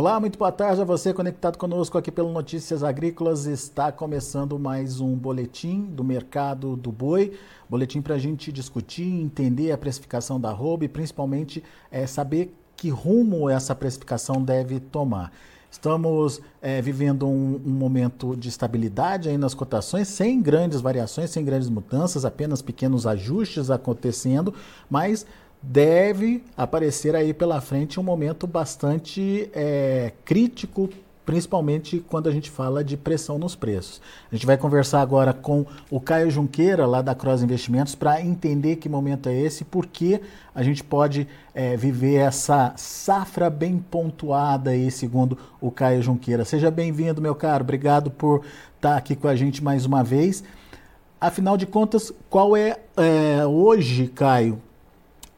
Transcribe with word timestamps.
Olá, 0.00 0.18
muito 0.18 0.38
boa 0.38 0.50
tarde 0.50 0.80
a 0.80 0.84
você 0.84 1.12
conectado 1.12 1.58
conosco 1.58 1.98
aqui 1.98 2.10
pelo 2.10 2.32
Notícias 2.32 2.82
Agrícolas. 2.82 3.44
Está 3.44 3.92
começando 3.92 4.58
mais 4.58 4.98
um 4.98 5.14
boletim 5.14 5.82
do 5.82 6.02
mercado 6.02 6.74
do 6.74 6.90
boi. 6.90 7.38
Boletim 7.68 8.00
para 8.00 8.14
a 8.14 8.18
gente 8.18 8.50
discutir, 8.50 9.04
entender 9.04 9.72
a 9.72 9.76
precificação 9.76 10.40
da 10.40 10.48
arroba 10.48 10.86
e 10.86 10.88
principalmente 10.88 11.62
é, 11.90 12.06
saber 12.06 12.56
que 12.74 12.88
rumo 12.88 13.50
essa 13.50 13.74
precificação 13.74 14.42
deve 14.42 14.80
tomar. 14.80 15.32
Estamos 15.70 16.40
é, 16.62 16.80
vivendo 16.80 17.28
um, 17.28 17.60
um, 17.62 17.70
momento 17.70 18.34
de 18.34 18.48
estabilidade 18.48 19.28
aí 19.28 19.36
nas 19.36 19.52
cotações, 19.52 20.08
sem 20.08 20.40
grandes 20.40 20.80
variações, 20.80 21.28
sem 21.28 21.44
grandes 21.44 21.68
mudanças, 21.68 22.24
apenas 22.24 22.62
pequenos 22.62 23.06
ajustes 23.06 23.70
acontecendo, 23.70 24.54
mas 24.88 25.26
deve 25.62 26.42
aparecer 26.56 27.14
aí 27.14 27.34
pela 27.34 27.60
frente 27.60 28.00
um 28.00 28.02
momento 28.02 28.46
bastante 28.46 29.50
é, 29.52 30.12
crítico, 30.24 30.88
principalmente 31.24 32.02
quando 32.08 32.28
a 32.28 32.32
gente 32.32 32.50
fala 32.50 32.82
de 32.82 32.96
pressão 32.96 33.38
nos 33.38 33.54
preços. 33.54 34.00
A 34.32 34.34
gente 34.34 34.46
vai 34.46 34.56
conversar 34.56 35.00
agora 35.00 35.32
com 35.32 35.66
o 35.90 36.00
Caio 36.00 36.30
Junqueira, 36.30 36.86
lá 36.86 37.02
da 37.02 37.14
Cross 37.14 37.42
Investimentos, 37.42 37.94
para 37.94 38.20
entender 38.22 38.76
que 38.76 38.88
momento 38.88 39.28
é 39.28 39.38
esse 39.38 39.62
e 39.62 39.66
por 39.66 39.86
que 39.86 40.20
a 40.54 40.62
gente 40.62 40.82
pode 40.82 41.28
é, 41.54 41.76
viver 41.76 42.16
essa 42.16 42.72
safra 42.76 43.50
bem 43.50 43.78
pontuada 43.78 44.70
aí, 44.70 44.90
segundo 44.90 45.38
o 45.60 45.70
Caio 45.70 46.02
Junqueira. 46.02 46.44
Seja 46.44 46.70
bem-vindo, 46.70 47.20
meu 47.20 47.34
caro. 47.34 47.62
Obrigado 47.62 48.10
por 48.10 48.42
estar 48.74 48.96
aqui 48.96 49.14
com 49.14 49.28
a 49.28 49.36
gente 49.36 49.62
mais 49.62 49.84
uma 49.84 50.02
vez. 50.02 50.42
Afinal 51.20 51.56
de 51.58 51.66
contas, 51.66 52.10
qual 52.30 52.56
é, 52.56 52.78
é 52.96 53.46
hoje, 53.46 54.08
Caio, 54.08 54.60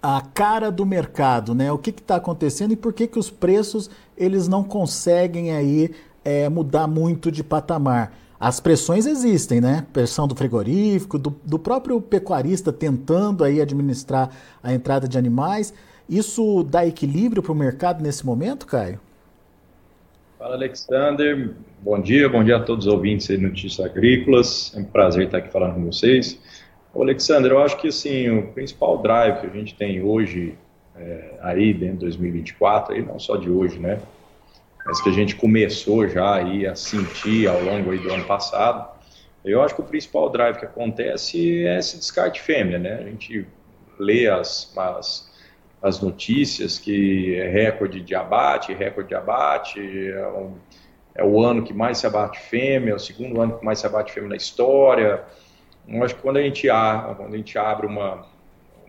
a 0.03 0.21
cara 0.21 0.71
do 0.71 0.85
mercado, 0.85 1.55
né? 1.55 1.71
O 1.71 1.79
que 1.79 1.91
está 1.91 2.17
acontecendo 2.17 2.73
e 2.73 2.77
por 2.77 2.93
que, 2.93 3.07
que 3.07 3.19
os 3.19 3.31
preços 3.31 3.89
eles 4.17 4.49
não 4.49 4.65
conseguem 4.65 5.53
aí 5.53 5.95
é, 6.25 6.49
mudar 6.49 6.89
muito 6.89 7.31
de 7.31 7.45
patamar? 7.45 8.13
As 8.41 8.59
pressões 8.59 9.07
existem, 9.07 9.61
né? 9.61 9.87
Pressão 9.93 10.27
do 10.27 10.35
frigorífico, 10.35 11.17
do, 11.17 11.33
do 11.45 11.59
próprio 11.61 12.01
pecuarista 12.01 12.73
tentando 12.73 13.45
aí 13.45 13.61
administrar 13.61 14.31
a 14.61 14.75
entrada 14.75 15.07
de 15.07 15.17
animais. 15.17 15.73
Isso 16.09 16.65
dá 16.65 16.85
equilíbrio 16.85 17.41
para 17.41 17.53
o 17.53 17.55
mercado 17.55 18.03
nesse 18.03 18.27
momento, 18.27 18.67
Caio? 18.67 18.99
Fala, 20.37 20.57
Alexander. 20.57 21.55
Bom 21.81 22.01
dia, 22.01 22.29
bom 22.29 22.43
dia 22.43 22.57
a 22.57 22.61
todos 22.61 22.87
os 22.87 22.93
ouvintes 22.93 23.31
aí 23.31 23.39
Notícias 23.39 23.87
Agrícolas. 23.87 24.73
É 24.75 24.81
um 24.81 24.85
prazer 24.85 25.27
estar 25.27 25.39
aqui 25.39 25.53
falando 25.53 25.75
com 25.75 25.85
vocês. 25.85 26.37
Alexandre, 27.01 27.51
eu 27.51 27.63
acho 27.63 27.77
que 27.79 27.89
assim, 27.89 28.29
o 28.31 28.49
principal 28.49 28.99
drive 28.99 29.41
que 29.41 29.47
a 29.47 29.51
gente 29.51 29.75
tem 29.75 30.03
hoje, 30.03 30.55
é, 30.97 31.35
aí 31.41 31.73
dentro 31.73 31.99
de 31.99 32.05
2024, 32.07 32.95
aí 32.95 33.03
não 33.03 33.19
só 33.19 33.37
de 33.37 33.51
hoje, 33.51 33.79
né? 33.79 33.99
Mas 34.85 35.01
que 35.01 35.09
a 35.09 35.13
gente 35.13 35.37
começou 35.37 36.09
já 36.09 36.35
aí 36.35 36.67
a 36.67 36.75
sentir 36.75 37.49
ao 37.49 37.63
longo 37.63 37.97
do 37.97 38.13
ano 38.13 38.25
passado, 38.25 38.91
eu 39.45 39.63
acho 39.63 39.75
que 39.75 39.81
o 39.81 39.85
principal 39.85 40.29
drive 40.29 40.59
que 40.59 40.65
acontece 40.65 41.67
é 41.67 41.79
esse 41.79 41.97
descarte 41.97 42.41
fêmea, 42.41 42.79
né? 42.79 42.95
A 42.95 43.05
gente 43.05 43.47
lê 43.99 44.29
as, 44.29 44.73
as, 44.77 45.31
as 45.81 46.01
notícias 46.01 46.79
que 46.79 47.35
é 47.37 47.49
recorde 47.49 48.01
de 48.01 48.15
abate, 48.15 48.73
recorde 48.73 49.09
de 49.09 49.15
abate, 49.15 49.81
é, 49.81 50.29
um, 50.29 50.55
é 51.15 51.25
o 51.25 51.43
ano 51.43 51.63
que 51.63 51.73
mais 51.73 51.99
se 51.99 52.07
abate 52.07 52.39
fêmea, 52.39 52.93
é 52.93 52.95
o 52.95 52.99
segundo 52.99 53.41
ano 53.41 53.59
que 53.59 53.65
mais 53.65 53.79
se 53.81 53.87
abate 53.87 54.13
fêmea 54.13 54.31
na 54.31 54.37
história, 54.37 55.23
eu 55.89 56.05
acho 56.05 56.15
que 56.15 56.23
quando 56.23 56.37
a 56.37 56.43
gente, 56.43 56.69
quando 57.17 57.35
a 57.35 57.37
gente 57.37 57.59
abre 57.59 57.87
uma, 57.87 58.27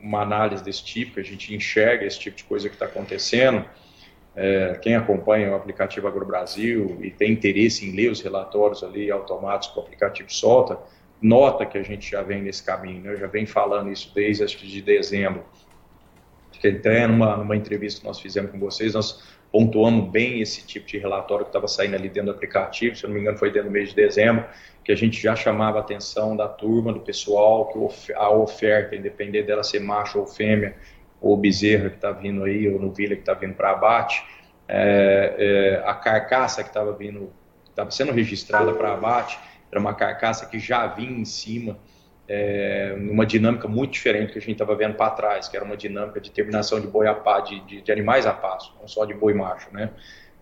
uma 0.02 0.22
análise 0.22 0.64
desse 0.64 0.84
tipo, 0.84 1.16
que 1.16 1.20
a 1.20 1.24
gente 1.24 1.54
enxerga 1.54 2.06
esse 2.06 2.20
tipo 2.20 2.38
de 2.38 2.44
coisa 2.44 2.70
que 2.70 2.76
está 2.76 2.86
acontecendo, 2.86 3.66
é, 4.36 4.80
quem 4.82 4.96
acompanha 4.96 5.52
o 5.52 5.56
aplicativo 5.56 6.08
AgroBrasil 6.08 7.00
e 7.02 7.12
tem 7.12 7.32
interesse 7.32 7.88
em 7.88 7.96
ler 7.96 8.12
os 8.12 8.22
relatórios 8.22 8.84
ali 8.84 9.12
automáticos 9.12 9.74
que 9.74 9.80
o 9.80 9.84
aplicativo 9.84 10.34
solta, 10.34 10.80
nota 11.22 11.66
que 11.66 11.78
a 11.78 11.84
gente 11.84 12.10
já 12.10 12.22
vem 12.22 12.42
nesse 12.42 12.64
caminho, 12.64 13.02
né? 13.02 13.14
eu 13.14 13.18
já 13.18 13.28
vem 13.28 13.46
falando 13.46 13.92
isso 13.92 14.12
desde 14.14 14.44
acho 14.44 14.58
que 14.58 14.68
de 14.68 14.82
dezembro, 14.82 15.44
até 16.58 17.08
numa, 17.08 17.38
numa 17.38 17.56
entrevista 17.56 18.02
que 18.02 18.08
nós 18.08 18.20
fizemos 18.20 18.52
com 18.52 18.60
vocês, 18.60 18.94
nós 18.94 19.22
pontuamos 19.54 20.10
bem 20.10 20.42
esse 20.42 20.66
tipo 20.66 20.88
de 20.88 20.98
relatório 20.98 21.46
que 21.46 21.50
estava 21.50 21.68
saindo 21.68 21.96
ali 21.96 22.10
dentro 22.10 22.32
do 22.32 22.36
aplicativo, 22.36 22.96
se 22.96 23.04
não 23.04 23.14
me 23.14 23.22
engano 23.22 23.38
foi 23.38 23.52
dentro 23.52 23.70
do 23.70 23.72
mês 23.72 23.90
de 23.90 23.96
dezembro, 23.96 24.44
que 24.84 24.92
a 24.92 24.96
gente 24.96 25.22
já 25.22 25.36
chamava 25.36 25.78
a 25.78 25.82
atenção 25.82 26.36
da 26.36 26.48
turma, 26.48 26.92
do 26.92 27.02
pessoal, 27.02 27.68
que 27.68 28.14
a 28.14 28.32
oferta, 28.32 28.96
independente 28.96 29.46
dela 29.46 29.64
ser 29.64 29.80
macho 29.80 30.20
ou 30.20 30.26
fêmea, 30.26 30.76
ou 31.22 31.38
bezerra 31.38 31.92
que 31.92 31.98
está 31.98 32.12
vindo 32.12 32.44
aí, 32.44 32.68
ou 32.68 32.82
novilha 32.82 33.16
que 33.16 33.22
está 33.22 33.36
vindo 33.36 33.54
para 33.54 33.70
abate, 33.70 34.26
é, 34.68 35.36
é, 35.38 35.88
a 35.88 35.94
carcaça 35.94 36.64
que 36.64 36.70
estava 36.70 36.92
vindo, 36.92 37.32
estava 37.70 37.92
sendo 37.92 38.12
registrada 38.12 38.74
para 38.74 38.94
abate, 38.94 39.38
era 39.72 39.80
uma 39.80 39.94
carcaça 39.94 40.48
que 40.48 40.58
já 40.58 40.88
vinha 40.88 41.20
em 41.20 41.26
cima, 41.26 41.78
é, 42.28 42.96
numa 42.98 43.26
dinâmica 43.26 43.68
muito 43.68 43.92
diferente 43.94 44.32
que 44.32 44.38
a 44.38 44.42
gente 44.42 44.54
estava 44.54 44.76
vendo 44.76 44.96
para 44.96 45.12
trás, 45.12 45.48
que 45.48 45.56
era 45.56 45.66
uma 45.66 45.76
dinâmica 45.76 46.22
de 46.22 46.32
terminação 46.32 46.80
de 46.80 46.88
boi 46.88 47.08
a 47.08 47.14
pá, 47.14 47.42
de, 47.42 47.60
de, 47.62 47.82
de, 47.82 47.92
animais 47.92 48.26
a 48.26 48.34
passo, 48.34 48.74
não 48.80 48.88
só 48.88 49.06
de 49.06 49.14
boi 49.14 49.34
macho, 49.34 49.68
né? 49.72 49.90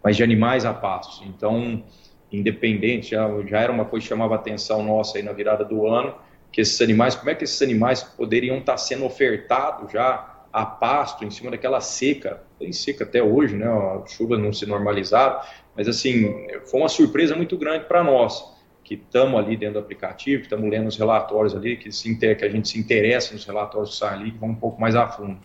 Mas 0.03 0.15
de 0.15 0.23
animais 0.23 0.65
a 0.65 0.73
passo. 0.73 1.23
Então, 1.25 1.83
independente, 2.31 3.11
já, 3.11 3.27
já 3.47 3.59
era 3.59 3.71
uma 3.71 3.85
coisa 3.85 4.03
que 4.03 4.09
chamava 4.09 4.35
atenção 4.35 4.83
nossa 4.83 5.17
aí 5.17 5.23
na 5.23 5.33
virada 5.33 5.65
do 5.65 5.87
ano, 5.87 6.15
que 6.51 6.61
esses 6.61 6.79
animais, 6.81 7.15
como 7.15 7.29
é 7.29 7.35
que 7.35 7.43
esses 7.43 7.61
animais 7.61 8.03
poderiam 8.03 8.57
estar 8.57 8.77
sendo 8.77 9.05
ofertados 9.05 9.91
já 9.91 10.27
a 10.53 10.65
pasto 10.65 11.23
em 11.23 11.31
cima 11.31 11.49
daquela 11.49 11.79
seca, 11.79 12.43
tem 12.59 12.73
seca 12.73 13.05
até 13.05 13.23
hoje, 13.23 13.55
né? 13.55 13.67
A 13.67 14.03
chuva 14.05 14.37
não 14.37 14.53
se 14.53 14.65
normalizaram, 14.65 15.39
mas 15.75 15.87
assim, 15.87 16.47
foi 16.69 16.79
uma 16.79 16.89
surpresa 16.89 17.35
muito 17.35 17.57
grande 17.57 17.85
para 17.85 18.03
nós 18.03 18.60
que 18.97 19.03
estamos 19.05 19.39
ali 19.39 19.55
dentro 19.55 19.75
do 19.75 19.79
aplicativo, 19.79 20.41
estamos 20.41 20.69
lendo 20.69 20.87
os 20.87 20.97
relatórios 20.97 21.55
ali, 21.55 21.77
que, 21.77 21.89
se, 21.93 22.13
que 22.13 22.43
a 22.43 22.49
gente 22.49 22.67
se 22.67 22.77
interessa 22.77 23.33
nos 23.33 23.45
relatórios 23.45 23.91
que 23.91 23.95
saem 23.95 24.21
ali, 24.21 24.31
que 24.31 24.37
vão 24.37 24.49
um 24.49 24.55
pouco 24.55 24.81
mais 24.81 24.97
a 24.97 25.07
fundo. 25.07 25.39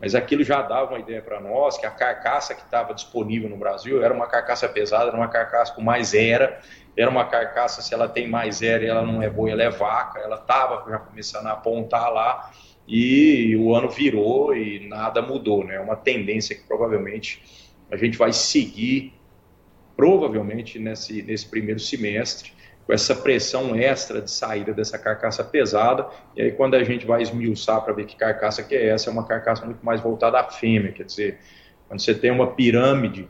Mas 0.00 0.14
aquilo 0.14 0.42
já 0.42 0.62
dava 0.62 0.92
uma 0.92 0.98
ideia 0.98 1.20
para 1.20 1.38
nós 1.38 1.76
que 1.76 1.84
a 1.84 1.90
carcaça 1.90 2.54
que 2.54 2.62
estava 2.62 2.94
disponível 2.94 3.50
no 3.50 3.56
Brasil 3.58 4.02
era 4.02 4.14
uma 4.14 4.26
carcaça 4.26 4.66
pesada, 4.66 5.08
era 5.08 5.16
uma 5.16 5.28
carcaça 5.28 5.74
com 5.74 5.82
mais 5.82 6.14
era, 6.14 6.58
era 6.96 7.10
uma 7.10 7.26
carcaça, 7.26 7.82
se 7.82 7.92
ela 7.92 8.08
tem 8.08 8.26
mais 8.26 8.62
era 8.62 8.82
ela 8.86 9.02
não 9.02 9.22
é 9.22 9.28
boa, 9.28 9.50
ela 9.50 9.62
é 9.62 9.70
vaca, 9.70 10.18
ela 10.18 10.36
estava 10.36 10.90
já 10.90 10.98
começando 10.98 11.48
a 11.48 11.52
apontar 11.52 12.10
lá, 12.10 12.50
e 12.88 13.54
o 13.56 13.74
ano 13.74 13.90
virou 13.90 14.56
e 14.56 14.88
nada 14.88 15.20
mudou, 15.20 15.62
né? 15.64 15.74
É 15.74 15.80
uma 15.80 15.96
tendência 15.96 16.56
que 16.56 16.62
provavelmente 16.62 17.42
a 17.90 17.96
gente 17.98 18.16
vai 18.16 18.32
seguir, 18.32 19.12
provavelmente 19.94 20.78
nesse, 20.78 21.22
nesse 21.22 21.46
primeiro 21.46 21.80
semestre, 21.80 22.56
com 22.86 22.92
essa 22.92 23.14
pressão 23.14 23.74
extra 23.74 24.22
de 24.22 24.30
saída 24.30 24.72
dessa 24.72 24.96
carcaça 24.96 25.42
pesada, 25.42 26.06
e 26.36 26.42
aí 26.42 26.52
quando 26.52 26.74
a 26.74 26.84
gente 26.84 27.04
vai 27.04 27.20
esmiuçar 27.20 27.82
para 27.82 27.92
ver 27.92 28.06
que 28.06 28.16
carcaça 28.16 28.62
que 28.62 28.74
é 28.74 28.88
essa, 28.88 29.10
é 29.10 29.12
uma 29.12 29.26
carcaça 29.26 29.66
muito 29.66 29.84
mais 29.84 30.00
voltada 30.00 30.38
à 30.38 30.44
fêmea, 30.44 30.92
quer 30.92 31.02
dizer, 31.02 31.38
quando 31.88 32.00
você 32.00 32.14
tem 32.14 32.30
uma 32.30 32.46
pirâmide, 32.48 33.28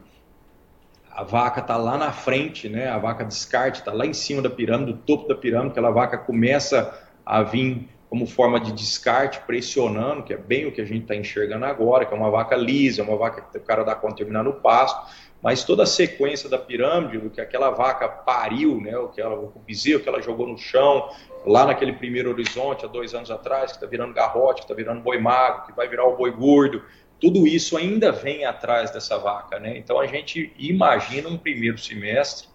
a 1.10 1.24
vaca 1.24 1.60
está 1.60 1.78
lá 1.78 1.96
na 1.96 2.12
frente, 2.12 2.68
né, 2.68 2.88
a 2.90 2.98
vaca 2.98 3.24
descarte 3.24 3.78
está 3.78 3.92
lá 3.92 4.04
em 4.04 4.12
cima 4.12 4.42
da 4.42 4.50
pirâmide, 4.50 4.92
do 4.92 4.98
topo 4.98 5.26
da 5.26 5.34
pirâmide, 5.34 5.70
aquela 5.70 5.90
vaca 5.90 6.18
começa 6.18 6.94
a 7.24 7.42
vir 7.42 7.88
como 8.10 8.26
forma 8.26 8.60
de 8.60 8.72
descarte, 8.72 9.40
pressionando, 9.40 10.22
que 10.22 10.32
é 10.32 10.36
bem 10.36 10.66
o 10.66 10.72
que 10.72 10.80
a 10.80 10.84
gente 10.84 11.02
está 11.02 11.16
enxergando 11.16 11.64
agora, 11.64 12.04
que 12.04 12.14
é 12.14 12.16
uma 12.16 12.30
vaca 12.30 12.54
lisa, 12.54 13.02
uma 13.02 13.16
vaca 13.16 13.42
que 13.50 13.58
o 13.58 13.60
cara 13.60 13.82
dá 13.82 13.94
conta 13.94 14.14
de 14.14 14.18
terminar 14.18 14.44
no 14.44 14.54
pasto, 14.54 15.10
mas 15.42 15.64
toda 15.64 15.82
a 15.82 15.86
sequência 15.86 16.48
da 16.48 16.58
pirâmide, 16.58 17.18
do 17.18 17.30
que 17.30 17.40
aquela 17.40 17.70
vaca 17.70 18.08
pariu, 18.08 18.80
né, 18.80 18.96
o 18.96 19.08
que 19.08 19.20
ela, 19.20 19.36
o 19.36 19.60
bezerro 19.66 20.00
que 20.00 20.08
ela 20.08 20.20
jogou 20.20 20.46
no 20.46 20.58
chão, 20.58 21.08
lá 21.44 21.66
naquele 21.66 21.92
primeiro 21.92 22.30
horizonte, 22.30 22.84
há 22.84 22.88
dois 22.88 23.14
anos 23.14 23.30
atrás, 23.30 23.72
que 23.72 23.76
está 23.76 23.86
virando 23.86 24.14
garrote, 24.14 24.62
que 24.62 24.64
está 24.64 24.74
virando 24.74 25.02
boi 25.02 25.18
magro, 25.18 25.66
que 25.66 25.72
vai 25.72 25.88
virar 25.88 26.06
o 26.06 26.16
boi 26.16 26.30
gordo, 26.30 26.82
tudo 27.20 27.46
isso 27.46 27.76
ainda 27.76 28.12
vem 28.12 28.44
atrás 28.44 28.90
dessa 28.90 29.16
vaca, 29.18 29.58
né? 29.58 29.76
Então 29.78 29.98
a 29.98 30.06
gente 30.06 30.52
imagina 30.58 31.28
um 31.28 31.38
primeiro 31.38 31.78
semestre 31.78 32.48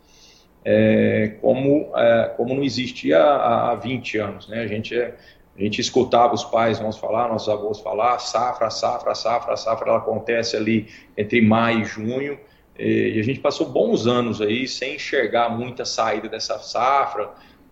é, 0.64 1.38
como, 1.42 1.92
é, 1.96 2.34
como 2.38 2.54
não 2.54 2.64
existia 2.64 3.20
há, 3.20 3.72
há 3.72 3.76
20 3.76 4.18
anos, 4.20 4.48
né? 4.48 4.62
A 4.62 4.68
gente, 4.68 4.96
é, 4.96 5.16
a 5.56 5.62
gente 5.62 5.82
escutava 5.82 6.34
os 6.34 6.44
pais 6.44 6.78
vamos 6.78 6.98
falar, 6.98 7.28
nossos 7.28 7.50
avós 7.50 7.80
falar, 7.80 8.20
safra, 8.20 8.70
safra, 8.70 9.16
safra, 9.16 9.58
safra, 9.58 9.90
ela 9.90 9.98
acontece 9.98 10.56
ali 10.56 10.88
entre 11.18 11.42
maio 11.42 11.82
e 11.82 11.86
junho, 11.86 12.40
e 12.78 13.20
a 13.20 13.24
gente 13.24 13.40
passou 13.40 13.70
bons 13.70 14.08
anos 14.08 14.42
aí 14.42 14.68
sem 14.68 14.96
enxergar 14.96 15.50
muita 15.50 15.86
saída 15.86 16.28
dessa 16.28 16.60
safra, 16.60 17.32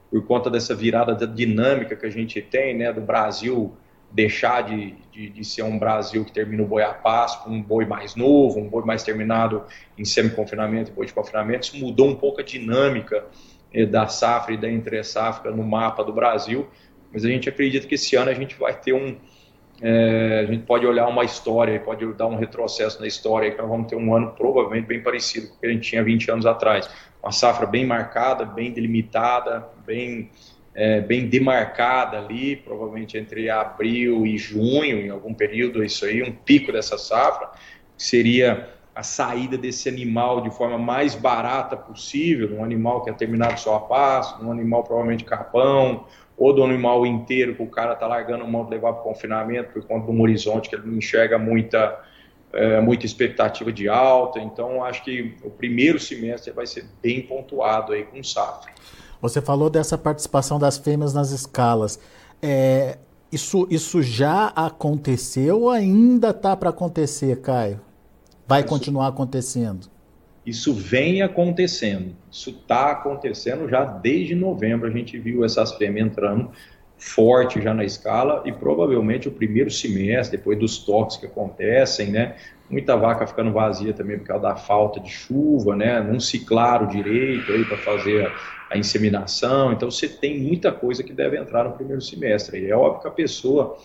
por 0.10 0.26
conta 0.26 0.50
dessa 0.50 0.74
virada 0.74 1.14
da 1.14 1.26
dinâmica 1.26 1.96
que 1.96 2.06
a 2.06 2.10
gente 2.10 2.42
tem, 2.42 2.76
né, 2.76 2.92
do 2.92 3.02
Brasil 3.02 3.76
deixar 4.12 4.64
de, 4.64 4.96
de, 5.12 5.30
de 5.30 5.46
ser 5.46 5.62
um 5.62 5.78
Brasil 5.78 6.26
que 6.26 6.32
termina 6.32 6.64
o 6.64 6.66
boi 6.66 6.82
a 6.82 6.94
passo, 6.94 7.48
um 7.48 7.62
boi 7.62 7.86
mais 7.86 8.16
novo, 8.16 8.60
um 8.60 8.68
boi 8.68 8.84
mais 8.84 9.04
terminado 9.04 9.64
em 9.98 10.04
semi-confinamento, 10.04 10.92
boi 10.92 11.06
de 11.06 11.14
confinamento, 11.14 11.68
isso 11.68 11.78
mudou 11.78 12.08
um 12.08 12.16
pouco 12.16 12.42
a 12.42 12.44
dinâmica 12.44 13.26
eh, 13.72 13.86
da 13.86 14.08
safra 14.08 14.54
e 14.54 14.58
da 14.58 14.70
entre-safra 14.70 15.52
no 15.52 15.64
mapa 15.64 16.04
do 16.04 16.12
Brasil, 16.12 16.68
mas 17.14 17.24
a 17.24 17.28
gente 17.28 17.48
acredita 17.48 17.88
que 17.88 17.96
esse 17.96 18.16
ano 18.16 18.32
a 18.32 18.34
gente 18.34 18.56
vai 18.56 18.74
ter 18.74 18.94
um, 18.94 19.16
é, 19.82 20.46
a 20.48 20.52
gente 20.52 20.66
pode 20.66 20.86
olhar 20.86 21.08
uma 21.08 21.24
história, 21.24 21.80
pode 21.80 22.06
dar 22.14 22.28
um 22.28 22.36
retrocesso 22.36 23.00
na 23.00 23.08
história, 23.08 23.52
que 23.52 23.58
nós 23.58 23.70
vamos 23.70 23.88
ter 23.88 23.96
um 23.96 24.14
ano 24.14 24.34
provavelmente 24.36 24.86
bem 24.86 25.02
parecido 25.02 25.48
com 25.48 25.56
o 25.56 25.60
que 25.60 25.68
a 25.68 25.72
gente 25.72 25.90
tinha 25.90 26.04
20 26.04 26.32
anos 26.32 26.46
atrás. 26.46 26.90
Uma 27.24 27.32
safra 27.32 27.66
bem 27.66 27.86
marcada, 27.86 28.46
bem 28.46 28.72
delimitada, 28.72 29.68
bem, 29.86 30.30
é, 30.76 31.00
bem 31.02 31.28
demarcada 31.28 32.18
ali, 32.18 32.58
provavelmente 32.58 33.18
entre 33.18 33.50
abril 33.50 34.26
e 34.26 34.38
junho, 34.38 35.00
em 35.00 35.10
algum 35.10 35.34
período, 35.34 35.84
isso 35.84 36.06
aí, 36.06 36.22
um 36.24 36.32
pico 36.32 36.72
dessa 36.72 36.98
safra, 36.98 37.48
que 37.98 38.04
seria 38.04 38.79
a 39.00 39.04
saída 39.04 39.58
desse 39.58 39.88
animal 39.88 40.42
de 40.42 40.52
forma 40.52 40.78
mais 40.78 41.16
barata 41.16 41.78
possível, 41.78 42.58
um 42.58 42.66
animal 42.66 43.02
que 43.02 43.10
é 43.10 43.14
terminado 43.14 43.58
só 43.58 43.78
a 43.78 43.80
passo, 43.80 44.44
um 44.44 44.52
animal 44.52 44.84
provavelmente 44.84 45.24
capão, 45.24 46.04
ou 46.38 46.54
do 46.54 46.62
animal 46.62 47.06
inteiro 47.06 47.56
que 47.56 47.64
o 47.64 47.68
cara 47.68 47.94
está 47.94 48.06
largando 48.06 48.46
mão 48.46 48.66
de 48.66 48.72
levar 48.72 48.92
para 48.92 49.02
confinamento 49.02 49.72
por 49.72 49.86
conta 49.86 50.06
de 50.06 50.12
um 50.12 50.22
horizonte 50.22 50.68
que 50.68 50.76
ele 50.76 50.86
não 50.86 50.98
enxerga 50.98 51.38
muita, 51.38 51.98
é, 52.52 52.82
muita 52.82 53.06
expectativa 53.06 53.72
de 53.72 53.88
alta. 53.88 54.38
Então, 54.42 54.84
acho 54.84 55.02
que 55.02 55.34
o 55.46 55.50
primeiro 55.50 55.98
semestre 55.98 56.52
vai 56.52 56.68
ser 56.68 56.86
bem 57.02 57.22
pontuado 57.22 57.94
aí 57.94 58.04
com 58.04 58.22
safra. 58.22 58.70
Você 59.22 59.42
falou 59.42 59.70
dessa 59.70 59.98
participação 59.98 60.60
das 60.60 60.78
fêmeas 60.78 61.14
nas 61.14 61.32
escalas. 61.32 61.98
É, 62.42 62.98
isso, 63.32 63.66
isso 63.70 64.02
já 64.02 64.48
aconteceu 64.48 65.62
ou 65.62 65.70
ainda 65.70 66.32
está 66.32 66.54
para 66.58 66.70
acontecer, 66.70 67.40
Caio? 67.40 67.80
Vai 68.50 68.62
isso, 68.62 68.70
continuar 68.70 69.10
acontecendo? 69.10 69.88
Isso 70.44 70.74
vem 70.74 71.22
acontecendo. 71.22 72.16
Isso 72.32 72.50
está 72.50 72.90
acontecendo 72.90 73.70
já 73.70 73.86
desde 73.86 74.34
novembro. 74.34 74.88
A 74.88 74.92
gente 74.92 75.20
viu 75.20 75.46
essas 75.46 75.74
fêmeas 75.74 76.08
entrando 76.08 76.50
forte 76.98 77.62
já 77.62 77.76
na 77.76 77.86
escala 77.86 78.42
e 78.46 78.52
provavelmente 78.52 79.28
o 79.28 79.32
primeiro 79.32 79.70
semestre, 79.70 80.36
depois 80.36 80.58
dos 80.58 80.80
toques 80.80 81.18
que 81.18 81.28
acontecem, 81.28 82.10
né? 82.10 82.38
Muita 82.68 82.98
vaca 82.98 83.28
ficando 83.28 83.52
vazia 83.52 83.94
também 83.94 84.18
por 84.18 84.26
causa 84.26 84.42
da 84.42 84.56
falta 84.56 85.00
de 85.00 85.12
chuva, 85.12 85.76
né? 85.76 86.02
Não 86.02 86.20
ciclaram 86.20 86.88
direito 86.88 87.52
aí 87.52 87.64
para 87.64 87.78
fazer 87.78 88.26
a, 88.26 88.32
a, 88.72 88.78
inseminação. 88.80 89.72
Então 89.74 89.92
você 89.92 90.10
tem 90.10 90.40
muita 90.40 90.72
coisa 90.72 91.04
que 91.04 91.14
deve 91.14 91.38
entrar 91.38 91.66
no 91.66 91.74
primeiro 91.74 92.02
semestre. 92.02 92.62
E 92.62 92.72
é 92.72 92.76
óbvio 92.76 93.02
que 93.02 93.08
a 93.08 93.12
pessoa 93.12 93.78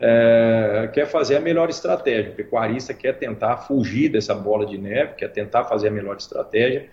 é, 0.00 0.90
quer 0.92 1.06
fazer 1.06 1.36
a 1.36 1.40
melhor 1.40 1.68
estratégia. 1.68 2.32
O 2.32 2.34
pecuarista 2.34 2.92
quer 2.92 3.14
tentar 3.18 3.58
fugir 3.58 4.08
dessa 4.08 4.34
bola 4.34 4.66
de 4.66 4.76
neve, 4.76 5.14
quer 5.14 5.28
tentar 5.28 5.64
fazer 5.64 5.88
a 5.88 5.90
melhor 5.90 6.16
estratégia, 6.16 6.88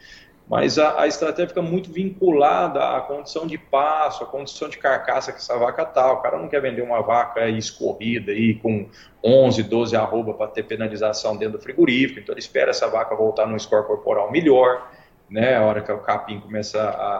mas 0.48 0.78
a, 0.78 1.02
a, 1.02 1.08
estratégia 1.08 1.48
fica 1.48 1.62
muito 1.62 1.92
vinculada 1.92 2.98
à 2.98 3.02
condição 3.02 3.48
de 3.48 3.58
passo, 3.58 4.24
à 4.24 4.28
condição 4.28 4.68
de 4.68 4.78
carcaça 4.78 5.32
que 5.32 5.38
essa 5.38 5.58
vaca 5.58 5.86
tá. 5.86 6.12
O 6.12 6.18
cara 6.18 6.38
não 6.38 6.48
quer 6.48 6.62
vender 6.62 6.82
uma 6.82 7.02
vaca 7.02 7.48
escorrida 7.48 8.32
aí 8.32 8.56
com 8.56 8.90
11, 9.24 9.64
12 9.64 9.96
arroba 9.96 10.34
para 10.34 10.48
ter 10.48 10.64
penalização 10.64 11.38
dentro 11.38 11.58
do 11.58 11.64
frigorífico, 11.64 12.20
então 12.20 12.34
ele 12.34 12.42
espera 12.42 12.72
essa 12.72 12.88
vaca 12.88 13.16
voltar 13.16 13.48
num 13.48 13.58
score 13.58 13.86
corporal 13.86 14.32
melhor, 14.32 14.92
né, 15.32 15.56
a 15.56 15.64
hora 15.64 15.82
que 15.82 15.90
o 15.90 16.00
capim 16.00 16.42
começa 16.42 16.82
a, 16.82 17.16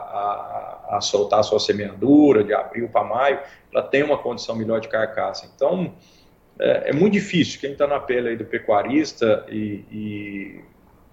a, 0.90 0.96
a 0.98 1.00
soltar 1.00 1.40
a 1.40 1.42
sua 1.42 1.58
semeadura, 1.58 2.44
de 2.44 2.52
abril 2.52 2.90
para 2.90 3.02
maio, 3.02 3.40
ela 3.72 3.82
tem 3.82 4.02
uma 4.02 4.18
condição 4.18 4.54
melhor 4.54 4.80
de 4.80 4.88
carcaça. 4.88 5.50
Então, 5.56 5.94
é, 6.60 6.90
é 6.90 6.92
muito 6.92 7.14
difícil. 7.14 7.58
Quem 7.58 7.72
está 7.72 7.86
na 7.86 7.98
pele 7.98 8.36
do 8.36 8.44
pecuarista 8.44 9.46
e, 9.48 9.84
e, 9.90 10.64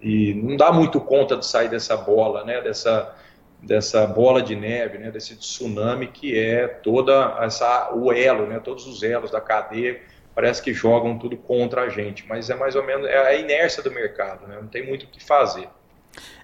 e, 0.02 0.34
não 0.34 0.58
dá 0.58 0.74
muito 0.74 1.00
conta 1.00 1.38
de 1.38 1.46
sair 1.46 1.70
dessa 1.70 1.96
bola, 1.96 2.44
né, 2.44 2.60
dessa, 2.60 3.16
dessa 3.64 4.06
bola 4.06 4.42
de 4.42 4.54
neve, 4.54 4.98
né, 4.98 5.10
desse 5.10 5.38
tsunami 5.38 6.08
que 6.08 6.38
é 6.38 6.68
toda 6.68 7.38
essa 7.40 7.94
o 7.96 8.12
elo, 8.12 8.46
né, 8.46 8.60
todos 8.60 8.86
os 8.86 9.04
elos 9.04 9.32
da 9.32 9.40
cadeia 9.40 10.02
parece 10.36 10.62
que 10.62 10.74
jogam 10.74 11.18
tudo 11.18 11.38
contra 11.38 11.84
a 11.84 11.90
gente, 11.90 12.26
mas 12.28 12.50
é 12.50 12.56
mais 12.56 12.76
ou 12.76 12.84
menos 12.84 13.08
é 13.08 13.18
a 13.18 13.36
inércia 13.36 13.82
do 13.82 13.92
mercado, 13.92 14.48
né, 14.48 14.58
não 14.62 14.68
tem 14.68 14.86
muito 14.86 15.04
o 15.04 15.08
que 15.08 15.24
fazer. 15.24 15.70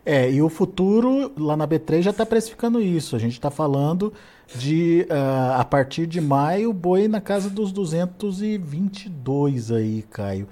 É, 0.06 0.32
e 0.32 0.42
o 0.42 0.50
futuro 0.50 1.32
lá 1.38 1.58
na 1.58 1.68
B3 1.68 2.02
já 2.02 2.12
está 2.12 2.26
precificando 2.26 2.82
isso. 2.82 3.16
A 3.16 3.20
gente 3.20 3.34
está 3.34 3.50
falando 3.50 4.14
de 4.56 5.08
uh, 5.10 5.60
a 5.60 5.66
partir 5.66 6.06
de 6.06 6.22
maio, 6.22 6.72
boi 6.72 7.08
na 7.08 7.20
casa 7.20 7.50
dos 7.50 7.72
222 7.72 9.72
aí, 9.72 10.04
Caio. 10.12 10.48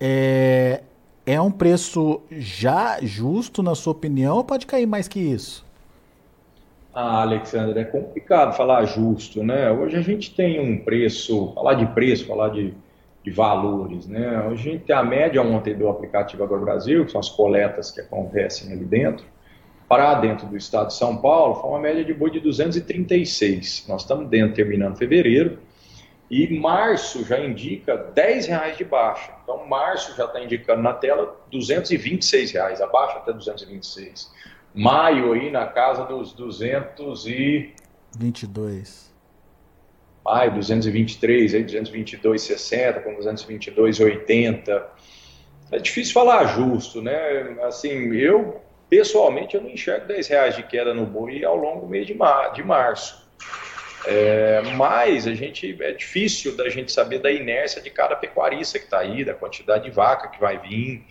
É, 0.00 0.82
é 1.24 1.40
um 1.40 1.50
preço 1.50 2.20
já 2.30 2.98
justo, 3.02 3.62
na 3.62 3.74
sua 3.74 3.92
opinião, 3.92 4.36
ou 4.36 4.44
pode 4.44 4.66
cair 4.66 4.86
mais 4.86 5.08
que 5.08 5.20
isso? 5.20 5.64
Ah, 6.94 7.20
Alexandre, 7.20 7.80
é 7.80 7.84
complicado 7.84 8.56
falar 8.56 8.84
justo, 8.86 9.42
né? 9.42 9.70
Hoje 9.70 9.96
a 9.96 10.00
gente 10.00 10.34
tem 10.34 10.58
um 10.58 10.82
preço, 10.82 11.52
falar 11.54 11.74
de 11.74 11.86
preço, 11.86 12.26
falar 12.26 12.48
de, 12.48 12.72
de 13.26 13.32
valores, 13.32 14.06
né? 14.06 14.40
A 14.48 14.54
gente 14.54 14.84
tem 14.84 14.94
a 14.94 15.02
média 15.02 15.42
ontem 15.42 15.74
do 15.74 15.88
aplicativo 15.88 16.44
Agro 16.44 16.60
Brasil, 16.60 17.04
que 17.04 17.10
são 17.10 17.18
as 17.18 17.28
coletas 17.28 17.90
que 17.90 18.00
acontecem 18.00 18.72
ali 18.72 18.84
dentro 18.84 19.26
para 19.88 20.14
dentro 20.14 20.46
do 20.46 20.56
estado 20.56 20.86
de 20.88 20.94
São 20.94 21.16
Paulo, 21.16 21.56
foi 21.56 21.70
uma 21.70 21.80
média 21.80 22.04
de 22.04 22.14
boi 22.14 22.30
de 22.30 22.38
236. 22.40 23.86
Nós 23.88 24.02
estamos 24.02 24.28
dentro, 24.28 24.54
terminando 24.54 24.96
fevereiro, 24.96 25.58
e 26.30 26.56
março 26.58 27.24
já 27.24 27.40
indica 27.40 27.96
10 27.96 28.46
reais 28.46 28.76
de 28.76 28.84
baixa. 28.84 29.32
Então, 29.42 29.66
março 29.66 30.16
já 30.16 30.26
está 30.26 30.40
indicando 30.40 30.82
na 30.82 30.92
tela 30.92 31.36
226 31.50 32.52
reais, 32.52 32.80
abaixo 32.80 33.18
até 33.18 33.32
226. 33.32 34.32
Maio 34.74 35.32
aí 35.32 35.50
na 35.50 35.66
casa 35.66 36.04
dos 36.04 36.32
222. 36.32 39.15
Maio, 40.26 40.54
223, 40.54 41.54
aí 41.54 41.64
222,60 41.64 43.02
com 43.02 43.16
222,80. 43.16 44.82
É 45.72 45.78
difícil 45.78 46.12
falar 46.12 46.44
justo, 46.46 47.00
né? 47.00 47.56
Assim, 47.62 48.14
eu 48.14 48.60
Pessoalmente, 48.88 49.56
eu 49.56 49.62
não 49.62 49.70
enxergo 49.70 50.06
10 50.06 50.28
reais 50.28 50.56
de 50.56 50.62
queda 50.62 50.94
no 50.94 51.04
boi 51.04 51.44
ao 51.44 51.56
longo 51.56 51.80
do 51.80 51.86
mês 51.88 52.06
de, 52.06 52.14
mar, 52.14 52.52
de 52.52 52.62
março. 52.62 53.26
É, 54.06 54.62
mas 54.76 55.26
a 55.26 55.34
gente 55.34 55.76
é 55.82 55.90
difícil 55.90 56.56
da 56.56 56.68
gente 56.68 56.92
saber 56.92 57.18
da 57.18 57.30
inércia 57.32 57.82
de 57.82 57.90
cada 57.90 58.14
pecuarista 58.14 58.78
que 58.78 58.84
está 58.84 59.00
aí, 59.00 59.24
da 59.24 59.34
quantidade 59.34 59.84
de 59.84 59.90
vaca 59.90 60.28
que 60.28 60.40
vai 60.40 60.58
vir. 60.58 61.04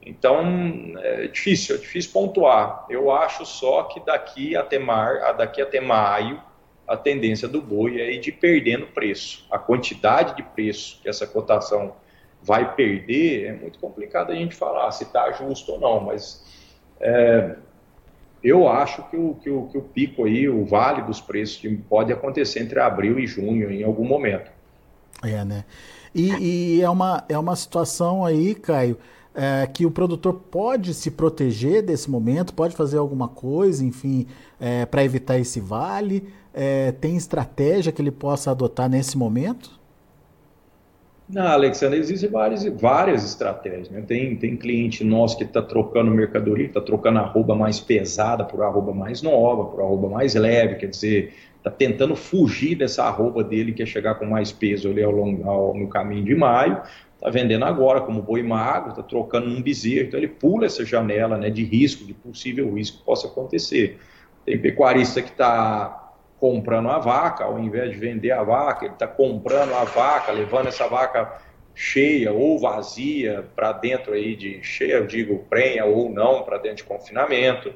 Então 0.00 0.94
é 0.96 1.26
difícil, 1.26 1.76
é 1.76 1.78
difícil 1.78 2.12
pontuar. 2.12 2.86
Eu 2.88 3.10
acho 3.10 3.44
só 3.44 3.82
que 3.82 4.00
daqui 4.00 4.56
até, 4.56 4.78
mar, 4.78 5.34
daqui 5.36 5.60
até 5.60 5.80
maio 5.80 6.42
a 6.88 6.96
tendência 6.96 7.46
do 7.46 7.60
boi 7.60 8.00
é 8.00 8.12
ir 8.12 8.20
de 8.20 8.32
perdendo 8.32 8.86
preço. 8.86 9.46
A 9.50 9.58
quantidade 9.58 10.34
de 10.36 10.42
preço 10.42 10.98
que 11.02 11.08
essa 11.08 11.26
cotação 11.26 11.94
vai 12.42 12.74
perder 12.74 13.44
é 13.44 13.52
muito 13.52 13.78
complicado 13.78 14.32
a 14.32 14.34
gente 14.34 14.54
falar 14.54 14.90
se 14.92 15.04
está 15.04 15.30
justo 15.32 15.72
ou 15.72 15.80
não, 15.80 16.00
mas 16.00 16.44
é, 17.00 17.56
eu 18.42 18.68
acho 18.68 19.02
que 19.10 19.16
o, 19.16 19.34
que, 19.34 19.50
o, 19.50 19.66
que 19.66 19.76
o 19.76 19.82
pico 19.82 20.24
aí, 20.24 20.48
o 20.48 20.64
vale 20.64 21.02
dos 21.02 21.20
preços, 21.20 21.60
pode 21.88 22.12
acontecer 22.12 22.60
entre 22.60 22.80
abril 22.80 23.18
e 23.18 23.26
junho 23.26 23.70
em 23.70 23.84
algum 23.84 24.04
momento. 24.04 24.50
É, 25.22 25.44
né? 25.44 25.64
E, 26.14 26.30
e 26.78 26.82
é, 26.82 26.88
uma, 26.88 27.24
é 27.28 27.38
uma 27.38 27.56
situação 27.56 28.24
aí, 28.24 28.54
Caio, 28.54 28.96
é, 29.34 29.66
que 29.66 29.84
o 29.84 29.90
produtor 29.90 30.34
pode 30.50 30.94
se 30.94 31.10
proteger 31.10 31.82
desse 31.82 32.10
momento, 32.10 32.54
pode 32.54 32.74
fazer 32.74 32.98
alguma 32.98 33.28
coisa, 33.28 33.84
enfim, 33.84 34.26
é, 34.60 34.86
para 34.86 35.04
evitar 35.04 35.38
esse 35.38 35.60
vale? 35.60 36.28
É, 36.60 36.90
tem 36.90 37.16
estratégia 37.16 37.92
que 37.92 38.02
ele 38.02 38.10
possa 38.10 38.50
adotar 38.50 38.90
nesse 38.90 39.16
momento? 39.16 39.78
Não, 41.28 41.46
Alexandre, 41.46 42.00
existem 42.00 42.28
várias, 42.28 42.64
várias 42.64 43.24
estratégias. 43.24 43.88
Né? 43.88 44.02
Tem, 44.04 44.34
tem 44.34 44.56
cliente 44.56 45.04
nosso 45.04 45.38
que 45.38 45.44
está 45.44 45.62
trocando 45.62 46.10
mercadoria, 46.10 46.66
está 46.66 46.80
trocando 46.80 47.20
arroba 47.20 47.54
mais 47.54 47.78
pesada 47.78 48.44
por 48.44 48.60
arroba 48.60 48.92
mais 48.92 49.22
nova, 49.22 49.66
por 49.66 49.80
arroba 49.80 50.08
mais 50.08 50.34
leve, 50.34 50.74
quer 50.74 50.86
dizer, 50.86 51.32
está 51.58 51.70
tentando 51.70 52.16
fugir 52.16 52.74
dessa 52.74 53.04
arroba 53.04 53.44
dele, 53.44 53.72
que 53.72 53.84
é 53.84 53.86
chegar 53.86 54.16
com 54.16 54.26
mais 54.26 54.50
peso 54.50 54.90
ali 54.90 55.00
ao 55.00 55.12
longo, 55.12 55.48
ao, 55.48 55.76
no 55.76 55.86
caminho 55.86 56.24
de 56.24 56.34
maio, 56.34 56.82
está 57.14 57.30
vendendo 57.30 57.66
agora 57.66 58.00
como 58.00 58.20
boi 58.20 58.42
magro, 58.42 58.90
está 58.90 59.02
trocando 59.04 59.48
um 59.48 59.62
bezerro, 59.62 60.08
então 60.08 60.18
ele 60.18 60.26
pula 60.26 60.66
essa 60.66 60.84
janela 60.84 61.38
né, 61.38 61.50
de 61.50 61.62
risco, 61.62 62.04
de 62.04 62.14
possível 62.14 62.74
risco 62.74 62.98
que 62.98 63.04
possa 63.04 63.28
acontecer. 63.28 64.00
Tem 64.44 64.58
pecuarista 64.58 65.22
que 65.22 65.30
está 65.30 66.07
comprando 66.38 66.88
a 66.88 66.98
vaca, 66.98 67.44
ao 67.44 67.58
invés 67.58 67.90
de 67.90 67.96
vender 67.96 68.30
a 68.30 68.42
vaca, 68.42 68.84
ele 68.84 68.94
está 68.94 69.06
comprando 69.06 69.74
a 69.74 69.84
vaca, 69.84 70.32
levando 70.32 70.68
essa 70.68 70.86
vaca 70.86 71.40
cheia 71.74 72.32
ou 72.32 72.58
vazia 72.58 73.44
para 73.54 73.72
dentro 73.72 74.12
aí 74.12 74.34
de 74.34 74.62
cheia, 74.62 74.94
eu 74.94 75.06
digo 75.06 75.46
prenha 75.48 75.84
ou 75.84 76.10
não, 76.10 76.42
para 76.42 76.58
dentro 76.58 76.78
de 76.78 76.84
confinamento, 76.84 77.72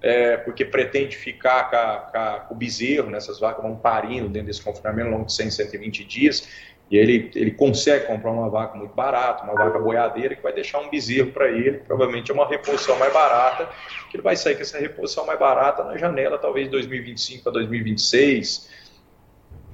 é, 0.00 0.36
porque 0.36 0.64
pretende 0.64 1.16
ficar 1.16 1.70
com, 1.70 1.76
a, 1.76 2.40
com, 2.40 2.54
o 2.54 2.56
bezerro, 2.56 3.10
né, 3.10 3.18
vacas 3.40 3.62
vão 3.62 3.76
parindo 3.76 4.28
dentro 4.28 4.48
desse 4.48 4.62
confinamento 4.62 5.08
ao 5.08 5.12
longo 5.14 5.26
de 5.26 5.32
100, 5.32 5.50
120 5.50 6.04
dias, 6.04 6.48
e 6.90 6.96
ele, 6.96 7.30
ele 7.34 7.50
consegue 7.50 8.06
comprar 8.06 8.30
uma 8.30 8.48
vaca 8.48 8.76
muito 8.76 8.94
barata, 8.94 9.44
uma 9.44 9.54
vaca 9.54 9.78
boiadeira, 9.78 10.34
que 10.34 10.42
vai 10.42 10.52
deixar 10.52 10.80
um 10.80 10.90
bezerro 10.90 11.32
para 11.32 11.50
ele, 11.50 11.78
provavelmente 11.78 12.30
é 12.30 12.34
uma 12.34 12.46
reposição 12.46 12.98
mais 12.98 13.12
barata, 13.12 13.68
que 14.10 14.16
ele 14.16 14.22
vai 14.22 14.36
sair 14.36 14.54
com 14.54 14.62
essa 14.62 14.78
reposição 14.78 15.24
mais 15.26 15.38
barata 15.38 15.82
na 15.82 15.96
janela, 15.96 16.38
talvez 16.38 16.68
2025 16.68 17.48
a 17.48 17.52
2026. 17.52 18.70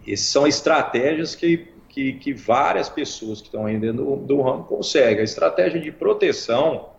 Essas 0.06 0.26
são 0.26 0.46
estratégias 0.46 1.34
que 1.34 1.68
que, 1.90 2.12
que 2.14 2.32
várias 2.32 2.88
pessoas 2.88 3.40
que 3.40 3.48
estão 3.48 3.66
ainda 3.66 3.88
dentro 3.88 4.04
do, 4.04 4.16
do 4.16 4.40
ramo 4.40 4.64
conseguem. 4.64 5.20
A 5.20 5.24
estratégia 5.24 5.80
de 5.80 5.90
proteção 5.90 6.90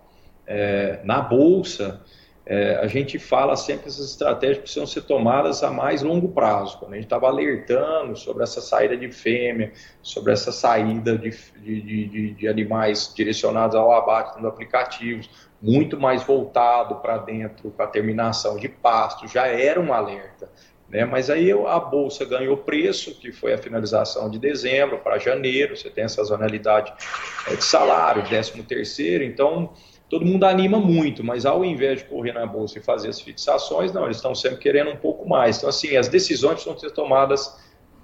é, 0.46 1.00
na 1.04 1.22
bolsa, 1.22 2.04
é, 2.46 2.76
a 2.78 2.88
gente 2.88 3.20
fala 3.20 3.56
sempre 3.56 3.84
que 3.84 3.90
essas 3.90 4.10
estratégias 4.10 4.58
precisam 4.58 4.88
ser 4.88 5.02
tomadas 5.02 5.64
a 5.64 5.70
mais 5.70 6.02
longo 6.02 6.30
prazo. 6.30 6.80
Quando 6.80 6.94
a 6.94 6.96
gente 6.96 7.06
estava 7.06 7.28
alertando 7.28 8.16
sobre 8.18 8.44
essa 8.44 8.62
saída 8.62 8.98
de 8.98 9.12
fêmea, 9.12 9.72
sobre 10.02 10.34
essa 10.34 10.52
saída 10.52 11.18
de, 11.18 11.30
de, 11.60 11.82
de, 11.82 12.34
de 12.34 12.48
animais 12.48 13.14
direcionados 13.16 13.76
ao 13.76 13.92
abate 13.92 14.38
nos 14.38 14.46
aplicativos, 14.46 15.30
muito 15.62 16.00
mais 16.00 16.24
voltado 16.24 16.96
para 16.96 17.20
dentro, 17.20 17.70
para 17.70 17.86
a 17.86 17.90
terminação 17.90 18.58
de 18.58 18.68
pasto, 18.68 19.28
já 19.28 19.46
era 19.46 19.80
um 19.80 19.94
alerta. 19.94 20.50
Né? 20.90 21.06
Mas 21.06 21.30
aí 21.30 21.52
a 21.52 21.80
bolsa 21.80 22.26
ganhou 22.26 22.58
preço, 22.58 23.16
que 23.20 23.32
foi 23.32 23.54
a 23.54 23.58
finalização 23.58 24.30
de 24.30 24.40
dezembro 24.40 24.98
para 24.98 25.20
janeiro, 25.20 25.78
você 25.78 25.90
tem 25.90 26.04
essa 26.04 26.16
sazonalidade 26.16 26.92
é, 27.48 27.56
de 27.56 27.64
salário, 27.64 28.28
décimo 28.28 28.64
terceiro, 28.64 29.24
então 29.24 29.72
todo 30.12 30.26
mundo 30.26 30.44
anima 30.44 30.78
muito, 30.78 31.24
mas 31.24 31.46
ao 31.46 31.64
invés 31.64 32.00
de 32.00 32.06
correr 32.06 32.34
na 32.34 32.46
bolsa 32.46 32.78
e 32.78 32.82
fazer 32.82 33.08
as 33.08 33.22
fixações, 33.22 33.94
não, 33.94 34.04
eles 34.04 34.18
estão 34.18 34.36
sempre 34.36 34.58
querendo 34.58 34.92
um 34.92 34.98
pouco 34.98 35.28
mais. 35.28 35.58
Então, 35.58 35.70
assim, 35.70 35.96
as 35.96 36.10
decisões 36.10 36.56
precisam 36.56 36.78
ser 36.78 36.92
tomadas 36.92 37.58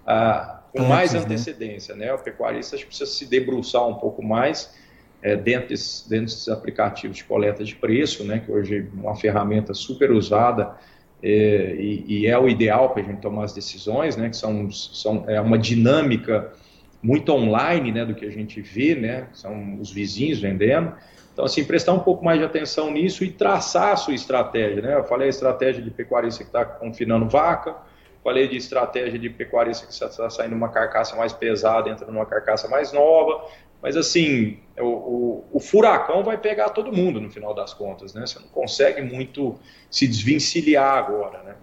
ah, 0.06 0.62
com 0.72 0.80
Antes, 0.80 0.90
mais 0.90 1.14
né? 1.14 1.20
antecedência, 1.20 1.96
né? 1.98 2.14
O 2.14 2.18
pecuarista 2.18 2.78
precisa 2.78 3.06
se 3.06 3.26
debruçar 3.26 3.86
um 3.86 3.96
pouco 3.96 4.24
mais 4.24 4.74
é, 5.22 5.36
dentro, 5.36 5.68
desses, 5.68 6.08
dentro 6.08 6.28
desses 6.28 6.48
aplicativos 6.48 7.18
de 7.18 7.26
coleta 7.26 7.62
de 7.62 7.76
preço, 7.76 8.24
né? 8.24 8.40
Que 8.40 8.54
hoje 8.54 8.78
é 8.78 9.00
uma 9.00 9.18
ferramenta 9.18 9.74
super 9.74 10.10
usada 10.10 10.78
é, 11.22 11.76
e, 11.78 12.06
e, 12.08 12.28
é 12.28 12.40
o 12.40 12.48
ideal 12.48 12.92
para 12.92 13.02
a 13.02 13.06
gente 13.06 13.20
tomar 13.20 13.44
as 13.44 13.54
decisões, 13.54 14.16
né, 14.16 14.30
que 14.30 14.38
são, 14.38 14.72
são 14.72 15.26
é 15.28 15.42
uma 15.42 15.58
dinâmica 15.58 16.54
muito 17.02 17.32
online, 17.34 17.92
né, 17.92 18.06
do 18.06 18.14
que 18.14 18.24
a 18.24 18.30
gente 18.30 18.62
vê, 18.62 18.94
né, 18.94 19.28
são 19.34 19.80
os 19.80 19.92
vizinhos 19.92 20.40
vendendo. 20.40 20.94
Então, 21.38 21.46
assim, 21.46 21.64
prestar 21.64 21.94
um 21.94 22.00
pouco 22.00 22.26
mais 22.26 22.40
de 22.40 22.46
atenção 22.46 22.90
nisso 22.90 23.24
e 23.24 23.30
traçar 23.30 23.94
a 23.94 23.96
sua 23.96 24.16
estratégia, 24.16 24.82
né? 24.82 24.96
Eu 24.96 25.04
falei 25.04 25.28
a 25.28 25.30
estratégia 25.30 25.84
de 25.84 25.92
pecuarista 25.92 26.44
que 26.44 26.50
está 26.50 26.66
confinando 26.66 27.30
vaca, 27.30 27.76
falei 28.24 28.48
de 28.48 28.58
estratégia 28.58 29.20
de 29.20 29.30
pecuarista 29.30 29.86
que 29.86 29.94
está 29.94 30.32
saindo 30.32 30.56
uma 30.56 30.70
carcaça 30.70 31.16
mais 31.16 31.32
pesada, 31.32 31.92
entrando 31.92 32.12
numa 32.12 32.26
carcaça 32.26 32.68
mais 32.68 32.92
nova, 32.92 33.46
mas 33.84 33.96
assim, 33.96 34.58
o, 34.80 34.88
o, 34.88 35.46
o, 35.54 35.60
furacão 35.60 36.24
vai 36.24 36.40
pegar 36.40 36.70
todo 36.70 36.92
mundo 36.92 37.22
no 37.22 37.30
final 37.30 37.54
das 37.54 37.72
contas, 37.72 38.16
né? 38.16 38.26
Você 38.26 38.40
não 38.40 38.48
consegue 38.48 39.04
muito 39.04 39.60
se 39.92 40.08
desvencilhar 40.08 40.98
agora, 40.98 41.44
né? 41.44 41.54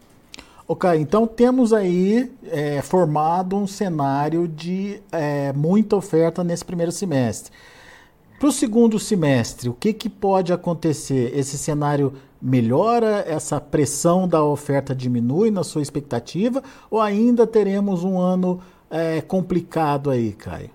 Ok, 0.69 0.89
então 0.95 1.27
temos 1.27 1.73
aí 1.73 2.33
é, 2.47 2.81
formado 2.81 3.57
um 3.57 3.67
cenário 3.67 4.47
de 4.47 5.03
é, 5.11 5.53
muita 5.53 5.97
oferta 5.97 6.45
nesse 6.45 6.65
primeiro 6.65 6.93
semestre. 6.93 7.53
Para 8.39 8.49
o 8.49 8.53
segundo 8.53 8.99
semestre, 8.99 9.69
o 9.69 9.75
que, 9.75 9.93
que 9.93 10.09
pode 10.09 10.53
acontecer? 10.53 11.33
Esse 11.37 11.57
cenário 11.57 12.13
melhora? 12.43 13.25
Essa 13.27 13.61
pressão 13.61 14.29
da 14.29 14.43
oferta 14.43 14.95
diminui 14.95 15.51
na 15.51 15.65
sua 15.65 15.83
expectativa? 15.83 16.63
Ou 16.91 17.01
ainda 17.01 17.47
teremos 17.47 18.05
um 18.05 18.19
ano 18.19 18.61
é, 18.91 19.21
complicado 19.21 20.11
aí, 20.11 20.33
Caio? 20.33 20.71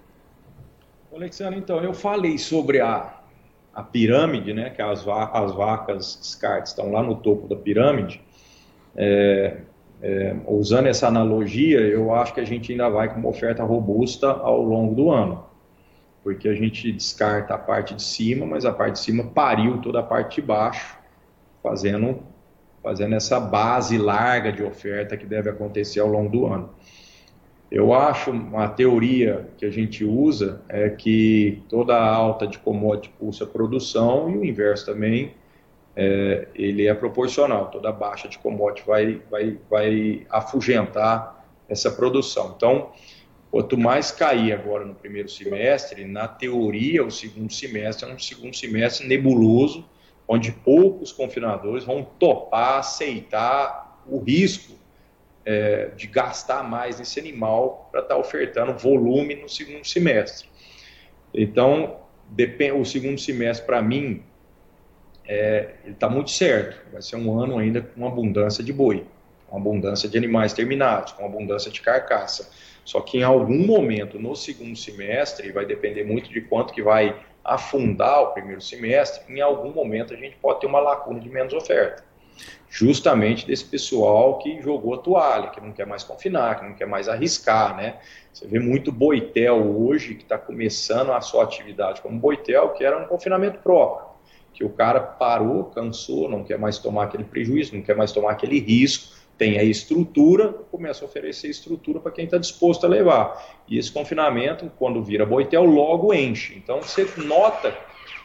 Alexandre, 1.14 1.60
então, 1.60 1.84
eu 1.84 1.94
falei 1.94 2.38
sobre 2.38 2.80
a, 2.80 3.14
a 3.76 3.84
pirâmide, 3.84 4.54
né, 4.54 4.70
que 4.70 4.82
as, 4.82 5.06
as 5.08 5.52
vacas 5.54 6.18
descartes 6.20 6.72
estão 6.72 6.92
lá 6.92 7.04
no 7.04 7.16
topo 7.16 7.48
da 7.48 7.58
pirâmide. 7.58 8.22
É, 8.96 9.58
é, 10.02 10.36
usando 10.48 10.88
essa 10.88 11.08
analogia, 11.08 11.82
eu 11.82 12.14
acho 12.14 12.34
que 12.34 12.40
a 12.40 12.46
gente 12.46 12.72
ainda 12.72 12.90
vai 12.90 13.14
com 13.14 13.20
uma 13.20 13.30
oferta 13.30 13.64
robusta 13.64 14.30
ao 14.30 14.62
longo 14.62 14.96
do 14.96 15.12
ano, 15.12 15.44
porque 16.24 16.48
a 16.48 16.54
gente 16.54 16.92
descarta 16.92 17.54
a 17.54 17.58
parte 17.58 17.94
de 17.94 18.04
cima, 18.04 18.46
mas 18.46 18.66
a 18.66 18.72
parte 18.72 18.94
de 18.94 19.00
cima 19.00 19.24
pariu 19.24 19.80
toda 19.80 20.00
a 20.00 20.04
parte 20.04 20.42
de 20.42 20.48
baixo, 20.48 20.98
fazendo, 21.64 22.22
fazendo 22.84 23.16
essa 23.16 23.40
base 23.40 23.98
larga 23.98 24.52
de 24.52 24.64
oferta 24.64 25.16
que 25.16 25.26
deve 25.26 25.50
acontecer 25.50 26.00
ao 26.00 26.08
longo 26.08 26.30
do 26.30 26.46
ano. 26.46 26.70
Eu 27.72 27.94
acho 27.94 28.32
uma 28.32 28.68
teoria 28.68 29.48
que 29.58 29.64
a 29.64 29.70
gente 29.70 30.04
usa 30.04 30.62
é 30.68 30.90
que 30.90 31.62
toda 31.70 31.96
alta 31.96 32.48
de 32.48 32.58
commodity 32.58 33.14
pulsa 33.20 33.46
produção 33.46 34.30
e 34.30 34.38
o 34.38 34.44
inverso 34.44 34.88
também, 34.88 35.34
é, 35.96 36.48
ele 36.56 36.88
é 36.88 36.94
proporcional. 36.96 37.70
Toda 37.70 37.92
baixa 37.92 38.28
de 38.28 38.40
commodity 38.40 38.86
vai, 38.88 39.22
vai, 39.30 39.58
vai 39.70 40.26
afugentar 40.32 41.46
essa 41.68 41.92
produção. 41.92 42.54
Então, 42.58 42.90
quanto 43.52 43.78
mais 43.78 44.12
cair 44.12 44.54
agora 44.54 44.86
no 44.86 44.94
primeiro 44.94 45.30
semestre, 45.30 46.06
na 46.06 46.28
teoria, 46.28 47.04
o 47.04 47.12
segundo 47.12 47.52
semestre 47.52 48.10
é 48.10 48.14
um 48.14 48.20
segundo 48.20 48.56
semestre 48.56 49.08
nebuloso, 49.08 49.86
onde 50.28 50.52
poucos 50.52 51.12
confinadores 51.12 51.84
vão 51.84 52.04
topar, 52.04 52.80
aceitar 52.80 54.04
o 54.08 54.20
risco 54.20 54.74
é, 55.44 55.88
de 55.96 56.06
gastar 56.06 56.64
mais 56.64 57.00
nesse 57.00 57.20
animal 57.20 57.90
para 57.92 58.02
estar 58.02 58.14
tá 58.14 58.20
ofertando 58.20 58.78
volume 58.78 59.36
no 59.36 59.50
segundo 59.50 59.86
semestre. 59.86 60.48
Então, 61.34 62.02
o 62.76 62.86
segundo 62.86 63.20
semestre, 63.20 63.66
para 63.66 63.82
mim, 63.82 64.22
é, 65.28 65.76
ele 65.84 65.94
está 65.94 66.10
muito 66.10 66.30
certo. 66.30 66.92
Vai 66.92 67.02
ser 67.02 67.16
um 67.16 67.40
ano 67.40 67.58
ainda 67.58 67.82
com 67.82 68.08
abundância 68.08 68.64
de 68.64 68.72
boi, 68.72 69.06
com 69.48 69.58
abundância 69.58 70.08
de 70.08 70.18
animais 70.18 70.54
terminados, 70.54 71.14
com 71.14 71.26
abundância 71.26 71.72
de 71.72 71.82
carcaça. 71.82 72.52
Só 72.90 73.02
que 73.02 73.20
em 73.20 73.24
algum 73.24 73.68
momento 73.68 74.18
no 74.18 74.36
segundo 74.36 74.76
semestre, 74.76 75.52
vai 75.52 75.64
depender 75.64 76.04
muito 76.04 76.28
de 76.28 76.42
quanto 76.42 76.74
que 76.74 76.82
vai 76.82 77.16
afundar 77.46 78.24
o 78.24 78.28
primeiro 78.34 78.62
semestre, 78.62 79.32
em 79.32 79.40
algum 79.42 79.72
momento 79.72 80.12
a 80.12 80.18
gente 80.18 80.36
pode 80.38 80.62
ter 80.62 80.66
uma 80.66 80.80
lacuna 80.80 81.20
de 81.20 81.30
menos 81.30 81.54
oferta 81.54 82.04
justamente 82.68 83.46
desse 83.46 83.66
pessoal 83.66 84.40
que 84.40 84.60
jogou 84.62 84.96
a 84.96 84.98
toalha, 84.98 85.50
que 85.50 85.62
não 85.62 85.72
quer 85.72 85.86
mais 85.86 86.04
confinar, 86.04 86.60
que 86.60 86.66
não 86.66 86.74
quer 86.74 86.88
mais 86.88 87.08
arriscar, 87.08 87.78
né? 87.78 87.98
Você 88.34 88.48
vê 88.48 88.60
muito 88.60 88.92
boitel 88.92 89.58
hoje 89.78 90.16
que 90.16 90.24
está 90.24 90.38
começando 90.38 91.12
a 91.12 91.22
sua 91.22 91.44
atividade 91.44 92.02
como 92.02 92.18
boitel, 92.18 92.70
que 92.70 92.84
era 92.84 92.98
um 92.98 93.06
confinamento 93.06 93.60
próprio, 93.60 94.08
que 94.52 94.64
o 94.64 94.70
cara 94.70 95.00
parou, 95.00 95.66
cansou, 95.66 96.28
não 96.28 96.44
quer 96.44 96.58
mais 96.58 96.80
tomar 96.80 97.04
aquele 97.04 97.24
prejuízo, 97.24 97.76
não 97.76 97.84
quer 97.84 97.96
mais 97.96 98.12
tomar 98.12 98.32
aquele 98.32 98.60
risco, 98.60 99.19
tem 99.40 99.58
a 99.58 99.64
estrutura, 99.64 100.50
começa 100.70 101.04
a 101.04 101.08
oferecer 101.08 101.48
estrutura 101.48 102.02
para 102.02 102.12
quem 102.12 102.26
está 102.26 102.38
disposto 102.38 102.86
a 102.86 102.90
levar. 102.90 103.62
E 103.70 103.78
esse 103.78 103.90
confinamento, 103.90 104.70
quando 104.78 105.02
vira 105.02 105.26
boitel, 105.26 105.64
logo 105.64 106.14
enche. 106.14 106.56
Então 106.58 106.82
você 106.82 107.10
nota 107.16 107.74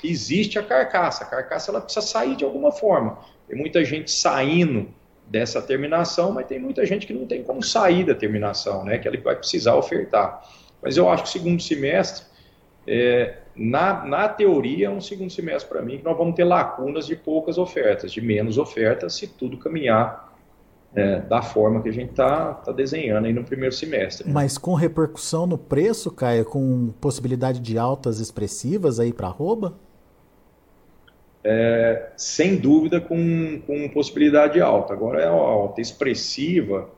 que 0.01 0.11
existe 0.11 0.59
a 0.59 0.63
carcaça. 0.63 1.23
A 1.23 1.27
carcaça 1.29 1.71
ela 1.71 1.81
precisa 1.81 2.05
sair 2.05 2.35
de 2.35 2.45
alguma 2.45 2.73
forma. 2.73 3.21
Tem 3.47 3.57
muita 3.57 3.85
gente 3.85 4.11
saindo 4.11 4.89
dessa 5.29 5.63
terminação, 5.63 6.33
mas 6.33 6.49
tem 6.49 6.59
muita 6.59 6.85
gente 6.85 7.07
que 7.07 7.15
não 7.15 7.27
tem 7.27 7.45
como 7.45 7.63
sair 7.63 8.05
da 8.05 8.15
terminação, 8.15 8.85
né? 8.85 8.99
Que 8.99 9.07
ele 9.07 9.19
vai 9.19 9.37
precisar 9.37 9.77
ofertar. 9.77 10.43
Mas 10.83 10.97
eu 10.97 11.09
acho 11.09 11.23
que 11.23 11.29
o 11.29 11.33
segundo 11.33 11.63
semestre, 11.63 12.27
é, 12.89 13.37
na, 13.55 14.05
na 14.05 14.29
teoria, 14.29 14.89
é 14.89 14.91
um 14.91 15.01
segundo 15.01 15.31
semestre 15.31 15.71
para 15.71 15.81
mim 15.81 15.99
que 15.99 16.05
nós 16.05 16.19
vamos 16.19 16.35
ter 16.35 16.43
lacunas 16.43 17.07
de 17.07 17.15
poucas 17.15 17.57
ofertas, 17.57 18.13
de 18.13 18.21
menos 18.21 18.59
ofertas, 18.59 19.15
se 19.15 19.29
tudo 19.29 19.57
caminhar 19.59 20.34
é, 20.95 21.21
da 21.21 21.43
forma 21.43 21.83
que 21.83 21.89
a 21.89 21.93
gente 21.93 22.11
está 22.11 22.55
tá 22.55 22.73
desenhando 22.73 23.27
aí 23.27 23.33
no 23.33 23.45
primeiro 23.45 23.75
semestre. 23.75 24.27
Né? 24.27 24.33
Mas 24.33 24.57
com 24.57 24.75
repercussão 24.75 25.47
no 25.47 25.59
preço, 25.59 26.11
Caio, 26.11 26.45
com 26.45 26.93
possibilidade 27.01 27.61
de 27.61 27.77
altas 27.79 28.21
expressivas 28.21 29.01
aí 29.01 29.13
para 29.13 29.27
arroba? 29.29 29.75
é, 31.45 32.09
sem 32.17 32.57
dúvida 32.57 33.01
com, 33.01 33.61
com 33.67 33.89
possibilidade 33.91 34.61
alta. 34.61 34.95
Agora 34.95 35.21
é 35.21 35.27
alta 35.27 35.81
expressiva, 35.81 36.89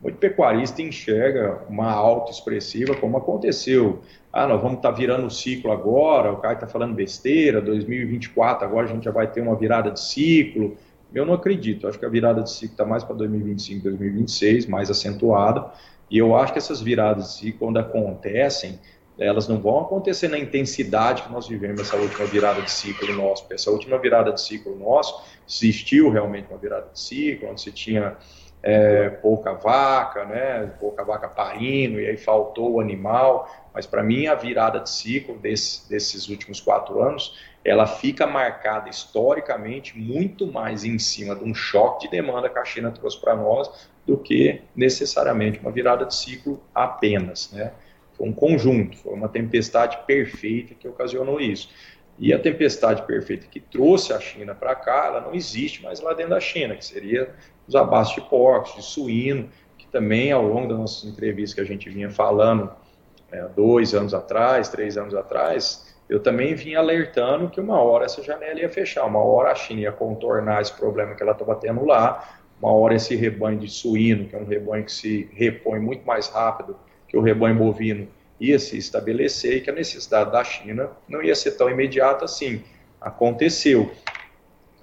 muito 0.00 0.18
pecuarista 0.18 0.82
enxerga 0.82 1.60
uma 1.68 1.92
alta 1.92 2.32
expressiva, 2.32 2.96
como 2.96 3.16
aconteceu. 3.16 4.00
Ah, 4.32 4.48
nós 4.48 4.60
vamos 4.60 4.78
estar 4.78 4.90
tá 4.90 4.98
virando 4.98 5.26
o 5.26 5.30
ciclo 5.30 5.70
agora, 5.70 6.32
o 6.32 6.38
cara 6.38 6.54
está 6.54 6.66
falando 6.66 6.94
besteira, 6.94 7.60
2024 7.60 8.66
agora 8.66 8.86
a 8.86 8.90
gente 8.90 9.04
já 9.04 9.12
vai 9.12 9.30
ter 9.30 9.40
uma 9.40 9.54
virada 9.54 9.92
de 9.92 10.00
ciclo. 10.00 10.76
Eu 11.14 11.26
não 11.26 11.34
acredito, 11.34 11.86
acho 11.86 11.98
que 11.98 12.06
a 12.06 12.08
virada 12.08 12.42
de 12.42 12.50
ciclo 12.50 12.72
está 12.72 12.84
mais 12.84 13.04
para 13.04 13.14
2025, 13.16 13.82
2026, 13.84 14.66
mais 14.66 14.90
acentuada, 14.90 15.70
e 16.10 16.18
eu 16.18 16.36
acho 16.36 16.52
que 16.52 16.58
essas 16.58 16.80
viradas 16.80 17.24
de 17.24 17.32
ciclo, 17.32 17.58
quando 17.66 17.78
acontecem, 17.78 18.78
elas 19.18 19.46
não 19.46 19.60
vão 19.60 19.80
acontecer 19.80 20.28
na 20.28 20.38
intensidade 20.38 21.22
que 21.22 21.32
nós 21.32 21.46
vivemos 21.46 21.80
essa 21.80 21.96
última 21.96 22.26
virada 22.26 22.62
de 22.62 22.70
ciclo 22.70 23.12
nosso. 23.14 23.46
Essa 23.50 23.70
última 23.70 23.98
virada 23.98 24.32
de 24.32 24.40
ciclo 24.40 24.76
nosso, 24.76 25.22
existiu 25.48 26.10
realmente 26.10 26.48
uma 26.50 26.58
virada 26.58 26.88
de 26.92 26.98
ciclo, 26.98 27.50
onde 27.50 27.60
se 27.60 27.72
tinha 27.72 28.16
é, 28.62 29.08
pouca 29.08 29.52
vaca, 29.52 30.24
né, 30.24 30.66
pouca 30.80 31.04
vaca 31.04 31.28
parindo, 31.28 32.00
e 32.00 32.06
aí 32.06 32.16
faltou 32.16 32.72
o 32.72 32.80
animal. 32.80 33.48
Mas 33.74 33.86
para 33.86 34.02
mim, 34.02 34.26
a 34.26 34.34
virada 34.34 34.80
de 34.80 34.90
ciclo 34.90 35.38
desse, 35.38 35.88
desses 35.88 36.28
últimos 36.28 36.60
quatro 36.60 37.02
anos, 37.02 37.38
ela 37.64 37.86
fica 37.86 38.26
marcada 38.26 38.90
historicamente 38.90 39.98
muito 39.98 40.46
mais 40.46 40.84
em 40.84 40.98
cima 40.98 41.34
de 41.34 41.44
um 41.44 41.54
choque 41.54 42.06
de 42.06 42.10
demanda 42.10 42.48
que 42.48 42.58
a 42.58 42.64
China 42.64 42.90
trouxe 42.90 43.20
para 43.20 43.36
nós 43.36 43.88
do 44.06 44.18
que 44.18 44.60
necessariamente 44.74 45.60
uma 45.60 45.70
virada 45.70 46.04
de 46.04 46.14
ciclo 46.14 46.62
apenas, 46.74 47.50
né? 47.52 47.72
Foi 48.14 48.28
um 48.28 48.32
conjunto, 48.32 48.96
foi 48.98 49.14
uma 49.14 49.28
tempestade 49.28 49.98
perfeita 50.06 50.74
que 50.74 50.86
ocasionou 50.86 51.40
isso. 51.40 51.70
E 52.18 52.32
a 52.32 52.38
tempestade 52.38 53.02
perfeita 53.02 53.46
que 53.46 53.58
trouxe 53.58 54.12
a 54.12 54.20
China 54.20 54.54
para 54.54 54.74
cá, 54.74 55.06
ela 55.06 55.20
não 55.20 55.34
existe 55.34 55.82
mais 55.82 56.00
lá 56.00 56.12
dentro 56.12 56.30
da 56.30 56.40
China, 56.40 56.76
que 56.76 56.84
seria 56.84 57.34
os 57.66 57.74
abastos 57.74 58.22
de 58.22 58.28
porcos, 58.28 58.74
de 58.74 58.82
suíno, 58.82 59.48
que 59.78 59.86
também 59.86 60.30
ao 60.30 60.46
longo 60.46 60.68
das 60.68 60.78
nossas 60.78 61.04
entrevistas 61.04 61.54
que 61.54 61.60
a 61.60 61.64
gente 61.64 61.88
vinha 61.88 62.10
falando 62.10 62.70
é, 63.32 63.48
dois 63.56 63.94
anos 63.94 64.14
atrás, 64.14 64.68
três 64.68 64.96
anos 64.96 65.14
atrás, 65.14 65.92
eu 66.08 66.20
também 66.20 66.54
vinha 66.54 66.78
alertando 66.78 67.48
que 67.48 67.60
uma 67.60 67.80
hora 67.80 68.04
essa 68.04 68.22
janela 68.22 68.60
ia 68.60 68.68
fechar, 68.68 69.04
uma 69.06 69.18
hora 69.18 69.50
a 69.50 69.54
China 69.54 69.80
ia 69.80 69.92
contornar 69.92 70.60
esse 70.60 70.72
problema 70.72 71.14
que 71.14 71.22
ela 71.22 71.32
estava 71.32 71.54
tendo 71.56 71.84
lá, 71.84 72.38
uma 72.60 72.72
hora 72.72 72.94
esse 72.94 73.16
rebanho 73.16 73.58
de 73.58 73.68
suíno, 73.68 74.28
que 74.28 74.36
é 74.36 74.38
um 74.38 74.44
rebanho 74.44 74.84
que 74.84 74.92
se 74.92 75.28
repõe 75.32 75.80
muito 75.80 76.06
mais 76.06 76.28
rápido 76.28 76.76
que 77.08 77.16
o 77.16 77.20
rebanho 77.20 77.56
bovino, 77.56 78.08
ia 78.38 78.58
se 78.58 78.76
estabelecer 78.76 79.58
e 79.58 79.60
que 79.60 79.70
a 79.70 79.72
necessidade 79.72 80.32
da 80.32 80.42
China 80.42 80.90
não 81.08 81.22
ia 81.22 81.34
ser 81.34 81.52
tão 81.52 81.70
imediata 81.70 82.24
assim. 82.24 82.62
Aconteceu. 83.00 83.92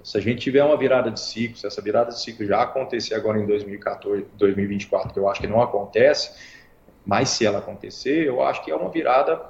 Se 0.02 0.16
a 0.16 0.20
gente 0.20 0.40
tiver 0.40 0.64
uma 0.64 0.76
virada 0.76 1.10
de 1.10 1.20
ciclo, 1.20 1.56
se 1.56 1.66
essa 1.66 1.82
virada 1.82 2.10
de 2.10 2.20
ciclo 2.20 2.46
já 2.46 2.62
acontecer 2.62 3.14
agora 3.14 3.38
em 3.38 3.46
2014, 3.46 4.26
2024, 4.34 5.12
que 5.12 5.18
eu 5.18 5.28
acho 5.28 5.40
que 5.40 5.46
não 5.46 5.60
acontece, 5.60 6.59
mas 7.04 7.30
se 7.30 7.46
ela 7.46 7.58
acontecer, 7.58 8.26
eu 8.26 8.42
acho 8.42 8.64
que 8.64 8.70
é 8.70 8.74
uma 8.74 8.90
virada 8.90 9.40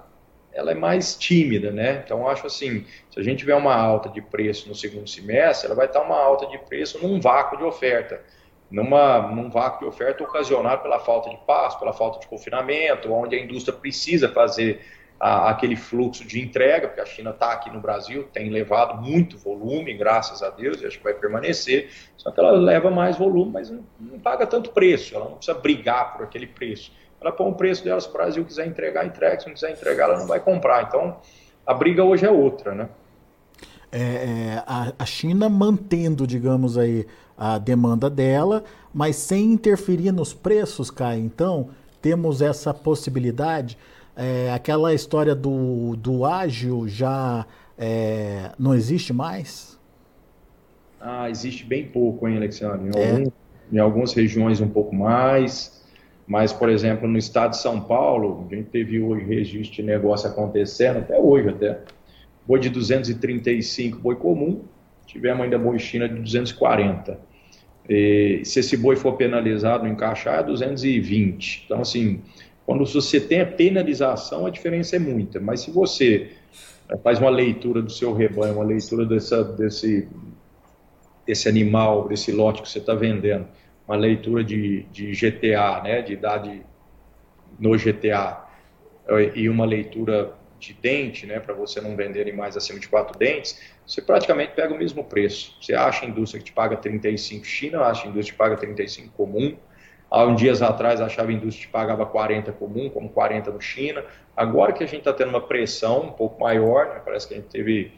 ela 0.53 0.73
é 0.73 0.75
mais 0.75 1.15
tímida, 1.15 1.71
né? 1.71 2.03
Então, 2.05 2.29
acho 2.29 2.47
assim, 2.47 2.85
se 3.11 3.21
a 3.21 3.23
gente 3.23 3.41
tiver 3.41 3.55
uma 3.55 3.75
alta 3.75 4.09
de 4.09 4.21
preço 4.21 4.69
no 4.69 4.75
segundo 4.75 5.09
semestre, 5.09 5.67
ela 5.67 5.77
vai 5.77 5.87
estar 5.87 6.03
uma 6.03 6.17
alta 6.17 6.47
de 6.47 6.59
preço 6.59 6.99
num 7.01 7.21
vácuo 7.21 7.57
de 7.57 7.65
oferta, 7.65 8.21
numa, 8.71 9.29
num 9.29 9.49
vácuo 9.49 9.81
de 9.81 9.85
oferta 9.87 10.23
ocasionado 10.23 10.83
pela 10.83 10.99
falta 10.99 11.31
de 11.31 11.37
passo, 11.47 11.79
pela 11.79 11.93
falta 11.93 12.21
de 12.21 12.27
confinamento, 12.27 13.13
onde 13.13 13.37
a 13.37 13.41
indústria 13.41 13.77
precisa 13.77 14.29
fazer 14.29 14.81
a, 15.21 15.51
aquele 15.51 15.77
fluxo 15.77 16.27
de 16.27 16.41
entrega, 16.41 16.89
porque 16.89 17.01
a 17.01 17.07
China 17.07 17.31
está 17.31 17.53
aqui 17.53 17.71
no 17.71 17.81
Brasil, 17.81 18.29
tem 18.33 18.51
levado 18.51 19.01
muito 19.01 19.39
volume, 19.39 19.95
graças 19.95 20.43
a 20.43 20.51
Deus, 20.51 20.81
e 20.83 20.87
acho 20.87 20.99
que 20.99 21.05
vai 21.05 21.15
permanecer, 21.15 21.91
só 22.17 22.31
que 22.31 22.41
ela 22.41 22.53
leva 22.53 22.91
mais 22.91 23.17
volume, 23.17 23.53
mas 23.53 23.71
não, 23.71 23.85
não 24.01 24.19
paga 24.19 24.47
tanto 24.47 24.71
preço, 24.71 25.15
ela 25.15 25.27
não 25.27 25.37
precisa 25.37 25.57
brigar 25.57 26.13
por 26.13 26.25
aquele 26.25 26.47
preço 26.47 26.93
ela 27.21 27.33
põe 27.33 27.51
o 27.51 27.55
preço 27.55 27.85
dela, 27.85 28.01
se 28.01 28.09
o 28.09 28.13
Brasil 28.13 28.45
quiser 28.45 28.67
entregar, 28.67 29.05
entrega, 29.05 29.41
se 29.41 29.47
não 29.47 29.55
quiser 29.55 29.73
entregar, 29.73 30.09
ela 30.09 30.19
não 30.19 30.27
vai 30.27 30.41
comprar. 30.41 30.85
Então, 30.85 31.19
a 31.67 31.75
briga 31.75 32.03
hoje 32.03 32.25
é 32.25 32.31
outra, 32.31 32.75
né? 32.75 32.89
É, 33.93 34.01
é, 34.01 34.63
a, 34.67 34.93
a 34.99 35.05
China 35.05 35.49
mantendo, 35.49 36.27
digamos 36.27 36.79
aí, 36.79 37.07
a 37.37 37.59
demanda 37.59 38.09
dela, 38.09 38.65
mas 38.95 39.17
sem 39.17 39.53
interferir 39.53 40.13
nos 40.13 40.33
preços, 40.33 40.91
Kai. 40.91 41.19
Então, 41.19 41.71
temos 42.01 42.41
essa 42.41 42.73
possibilidade. 42.73 43.77
É, 44.17 44.53
aquela 44.53 44.95
história 44.95 45.35
do, 45.35 45.97
do 45.97 46.25
ágil 46.25 46.89
já 46.89 47.47
é, 47.77 48.53
não 48.59 48.75
existe 48.75 49.13
mais? 49.13 49.79
Ah, 51.01 51.31
existe 51.31 51.65
bem 51.65 51.87
pouco, 51.87 52.29
hein, 52.29 52.37
Alexandre? 52.37 52.91
Em, 52.95 53.01
é. 53.01 53.11
algum, 53.11 53.31
em 53.73 53.79
algumas 53.79 54.13
regiões 54.13 54.61
um 54.61 54.69
pouco 54.69 54.95
mais. 54.95 55.80
Mas, 56.31 56.53
por 56.53 56.69
exemplo, 56.69 57.09
no 57.09 57.19
estado 57.19 57.51
de 57.51 57.57
São 57.57 57.81
Paulo, 57.81 58.47
a 58.49 58.55
gente 58.55 58.71
teve 58.71 59.01
hoje 59.01 59.25
registro 59.25 59.75
de 59.75 59.83
negócio 59.83 60.31
acontecendo, 60.31 61.01
até 61.01 61.19
hoje 61.19 61.49
até. 61.49 61.81
Boi 62.47 62.61
de 62.61 62.69
235, 62.69 63.99
boi 63.99 64.15
comum, 64.15 64.63
tivemos 65.07 65.43
ainda 65.43 65.59
boi 65.59 65.77
China 65.81 66.09
de 66.09 66.21
240. 66.21 67.19
E, 67.89 68.43
se 68.45 68.61
esse 68.61 68.77
boi 68.77 68.95
for 68.95 69.15
penalizado 69.15 69.83
no 69.83 69.91
encaixar, 69.91 70.39
é 70.39 70.43
220. 70.45 71.65
Então, 71.65 71.81
assim, 71.81 72.21
quando 72.65 72.87
você 72.87 73.21
tem 73.21 73.41
a 73.41 73.47
penalização, 73.47 74.47
a 74.47 74.51
diferença 74.51 74.95
é 74.95 75.01
muita. 75.01 75.41
Mas 75.41 75.63
se 75.63 75.73
você 75.73 76.31
eh, 76.89 76.97
faz 76.99 77.19
uma 77.19 77.29
leitura 77.29 77.83
do 77.83 77.91
seu 77.91 78.15
rebanho, 78.15 78.55
uma 78.55 78.65
leitura 78.65 79.05
dessa, 79.05 79.43
desse, 79.43 80.07
desse 81.27 81.49
animal, 81.49 82.07
desse 82.07 82.31
lote 82.31 82.63
que 82.63 82.69
você 82.69 82.79
está 82.79 82.95
vendendo, 82.95 83.49
uma 83.91 83.97
leitura 83.97 84.45
de, 84.45 84.85
de 84.85 85.11
GTA, 85.11 85.83
né, 85.83 86.01
de 86.01 86.13
idade 86.13 86.65
no 87.59 87.77
GTA, 87.77 88.47
e 89.35 89.49
uma 89.49 89.65
leitura 89.65 90.33
de 90.61 90.73
dente, 90.75 91.27
né, 91.27 91.41
para 91.41 91.53
você 91.55 91.81
não 91.81 91.97
vender 91.97 92.33
mais 92.33 92.57
acima 92.57 92.79
de 92.79 92.87
quatro 92.87 93.19
dentes, 93.19 93.61
você 93.85 94.01
praticamente 94.01 94.53
pega 94.53 94.73
o 94.73 94.79
mesmo 94.79 95.03
preço. 95.03 95.57
Você 95.61 95.75
acha 95.75 96.07
a 96.07 96.09
indústria 96.09 96.39
que 96.39 96.47
te 96.47 96.53
paga 96.53 96.77
35 96.77 97.45
China, 97.45 97.81
acha 97.81 98.07
a 98.07 98.11
indústria 98.11 98.31
que 98.31 98.33
te 98.33 98.39
paga 98.39 98.57
35 98.57 99.13
comum. 99.17 99.57
Há 100.09 100.25
uns 100.25 100.41
dias 100.41 100.63
atrás 100.63 101.01
achava 101.01 101.31
a 101.31 101.33
indústria 101.33 101.67
que 101.67 101.73
pagava 101.73 102.07
40 102.07 102.53
comum, 102.53 102.89
como 102.91 103.09
40 103.09 103.51
no 103.51 103.61
China. 103.61 104.05
Agora 104.37 104.73
que 104.73 104.85
a 104.85 104.87
gente 104.87 105.01
está 105.01 105.13
tendo 105.13 105.31
uma 105.31 105.41
pressão 105.41 106.03
um 106.03 106.13
pouco 106.13 106.41
maior, 106.41 106.91
né, 106.91 107.03
parece 107.05 107.27
que 107.27 107.35
a 107.35 107.39
gente 107.39 107.49
teve 107.49 107.93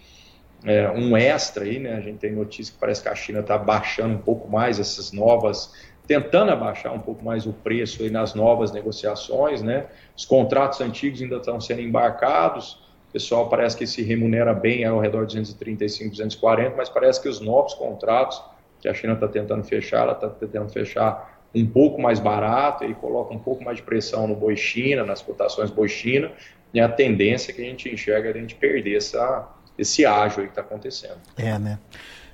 é, 0.65 0.91
um 0.91 1.17
extra 1.17 1.65
aí, 1.65 1.79
né? 1.79 1.95
A 1.95 2.01
gente 2.01 2.19
tem 2.19 2.33
notícia 2.33 2.73
que 2.73 2.79
parece 2.79 3.03
que 3.03 3.09
a 3.09 3.15
China 3.15 3.41
está 3.41 3.59
baixando 3.59 4.15
um 4.15 4.19
pouco 4.19 4.49
mais 4.49 4.79
essas 4.79 5.13
novas, 5.13 5.73
tentando 6.07 6.53
abaixar 6.53 6.93
um 6.93 7.01
pouco 7.01 7.25
mais 7.25 7.47
o 7.47 7.53
preço 7.53 8.03
aí 8.03 8.11
nas 8.11 8.35
novas 8.35 8.73
negociações, 8.73 9.63
né? 9.63 9.87
Os 10.17 10.25
contratos 10.25 10.81
antigos 10.81 11.21
ainda 11.21 11.37
estão 11.37 11.61
sendo 11.61 11.81
embarcados, 11.81 12.75
o 13.09 13.13
pessoal 13.13 13.49
parece 13.49 13.77
que 13.77 13.87
se 13.87 14.03
remunera 14.03 14.55
bem 14.55 14.85
ao 14.85 14.99
redor 14.99 15.27
de 15.27 15.37
235, 15.37 16.11
240, 16.11 16.77
mas 16.77 16.89
parece 16.89 17.21
que 17.21 17.29
os 17.29 17.41
novos 17.41 17.75
contratos 17.75 18.43
que 18.81 18.89
a 18.89 18.95
China 18.95 19.13
está 19.15 19.29
tentando 19.29 19.63
fechar, 19.65 20.03
ela 20.03 20.13
está 20.13 20.29
tentando 20.29 20.69
fechar 20.71 21.41
um 21.55 21.67
pouco 21.67 22.01
mais 22.01 22.19
barato 22.19 22.85
e 22.85 22.95
coloca 22.95 23.35
um 23.35 23.39
pouco 23.39 23.63
mais 23.63 23.77
de 23.77 23.83
pressão 23.83 24.27
no 24.27 24.35
boi 24.35 24.57
China, 24.57 25.05
nas 25.05 25.21
cotações 25.21 25.71
boi 25.71 25.89
China, 25.89 26.33
e 26.73 26.81
a 26.81 26.89
tendência 26.89 27.53
que 27.53 27.61
a 27.61 27.65
gente 27.65 27.93
enxerga 27.93 28.31
é 28.31 28.33
a 28.33 28.39
gente 28.39 28.55
perder 28.55 28.97
essa 28.97 29.47
esse 29.83 30.05
ágio 30.07 30.41
aí 30.41 30.47
que 30.47 30.53
está 30.53 30.63
acontecendo. 30.63 31.19
É, 31.37 31.59
né? 31.59 31.79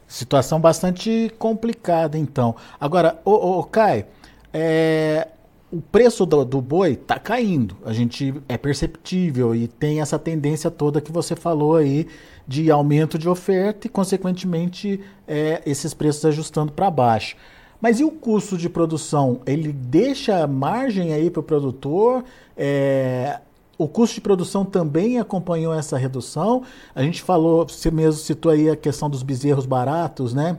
Situação 0.06 0.60
bastante 0.60 1.32
complicada, 1.38 2.16
então. 2.16 2.56
Agora, 2.80 3.20
o, 3.24 3.62
Kai, 3.64 4.06
é, 4.52 5.28
o 5.70 5.82
preço 5.82 6.24
do, 6.24 6.44
do 6.44 6.62
boi 6.62 6.92
está 6.92 7.18
caindo. 7.18 7.76
A 7.84 7.92
gente 7.92 8.34
é 8.48 8.56
perceptível 8.56 9.54
e 9.54 9.68
tem 9.68 10.00
essa 10.00 10.18
tendência 10.18 10.70
toda 10.70 11.00
que 11.00 11.12
você 11.12 11.36
falou 11.36 11.76
aí 11.76 12.06
de 12.46 12.70
aumento 12.70 13.18
de 13.18 13.28
oferta 13.28 13.86
e, 13.86 13.90
consequentemente, 13.90 15.00
é, 15.26 15.60
esses 15.66 15.92
preços 15.92 16.24
ajustando 16.24 16.72
para 16.72 16.90
baixo. 16.90 17.36
Mas 17.80 18.00
e 18.00 18.04
o 18.04 18.10
custo 18.10 18.56
de 18.56 18.68
produção? 18.68 19.40
Ele 19.46 19.72
deixa 19.72 20.46
margem 20.46 21.12
aí 21.12 21.30
para 21.30 21.40
o 21.40 21.42
produtor? 21.42 22.24
É, 22.56 23.38
o 23.78 23.86
custo 23.86 24.16
de 24.16 24.20
produção 24.20 24.64
também 24.64 25.20
acompanhou 25.20 25.72
essa 25.72 25.96
redução. 25.96 26.64
A 26.92 27.02
gente 27.02 27.22
falou, 27.22 27.66
você 27.66 27.92
mesmo 27.92 28.20
citou 28.20 28.50
aí 28.50 28.68
a 28.68 28.74
questão 28.74 29.08
dos 29.08 29.22
bezerros 29.22 29.64
baratos, 29.64 30.34
né? 30.34 30.58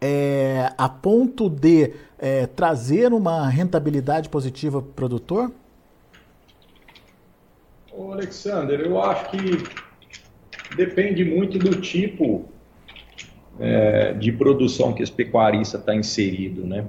É, 0.00 0.72
a 0.76 0.88
ponto 0.88 1.48
de 1.48 1.92
é, 2.18 2.46
trazer 2.46 3.12
uma 3.12 3.48
rentabilidade 3.48 4.28
positiva 4.28 4.82
para 4.82 4.90
o 4.90 4.92
produtor? 4.92 5.52
Ô 7.92 8.12
Alexander, 8.12 8.80
eu 8.80 9.00
acho 9.00 9.30
que 9.30 10.76
depende 10.76 11.24
muito 11.24 11.58
do 11.58 11.80
tipo 11.80 12.44
é, 13.60 14.12
de 14.12 14.32
produção 14.32 14.92
que 14.92 15.02
esse 15.02 15.12
pecuarista 15.12 15.78
está 15.78 15.94
inserido, 15.94 16.66
né? 16.66 16.86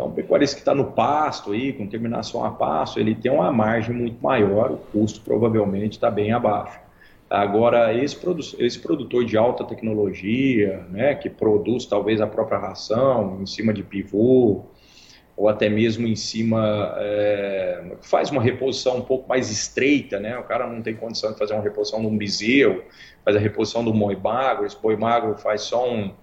Então, 0.00 0.08
o 0.08 0.14
pecuarista 0.14 0.56
que 0.56 0.62
está 0.62 0.74
no 0.74 0.92
pasto 0.92 1.52
aí, 1.52 1.74
com 1.74 1.86
terminação 1.86 2.42
a 2.42 2.50
pasto, 2.50 2.98
ele 2.98 3.14
tem 3.14 3.30
uma 3.30 3.52
margem 3.52 3.94
muito 3.94 4.18
maior, 4.22 4.70
o 4.70 4.78
custo 4.78 5.20
provavelmente 5.20 5.92
está 5.92 6.10
bem 6.10 6.32
abaixo. 6.32 6.80
Agora, 7.28 7.92
esse, 7.92 8.16
produ 8.16 8.40
esse 8.58 8.78
produtor 8.78 9.26
de 9.26 9.36
alta 9.36 9.62
tecnologia, 9.62 10.86
né, 10.88 11.14
que 11.14 11.28
produz 11.28 11.84
talvez 11.84 12.18
a 12.18 12.26
própria 12.26 12.56
ração, 12.56 13.42
em 13.42 13.46
cima 13.46 13.74
de 13.74 13.82
pivô, 13.82 14.62
ou 15.36 15.48
até 15.50 15.68
mesmo 15.68 16.08
em 16.08 16.16
cima, 16.16 16.94
é, 16.96 17.92
faz 18.00 18.30
uma 18.30 18.40
reposição 18.40 18.96
um 18.96 19.02
pouco 19.02 19.28
mais 19.28 19.50
estreita, 19.50 20.18
né, 20.18 20.38
o 20.38 20.44
cara 20.44 20.66
não 20.66 20.80
tem 20.80 20.96
condição 20.96 21.30
de 21.30 21.38
fazer 21.38 21.52
uma 21.52 21.62
reposição 21.62 22.00
de 22.00 22.06
um 22.06 22.16
bezerro, 22.16 22.82
faz 23.22 23.36
a 23.36 23.38
reposição 23.38 23.84
do 23.84 23.92
boi 23.92 24.16
magro, 24.16 24.64
esse 24.64 24.80
boi 24.80 24.96
magro 24.96 25.36
faz 25.36 25.60
só 25.60 25.92
um 25.92 26.14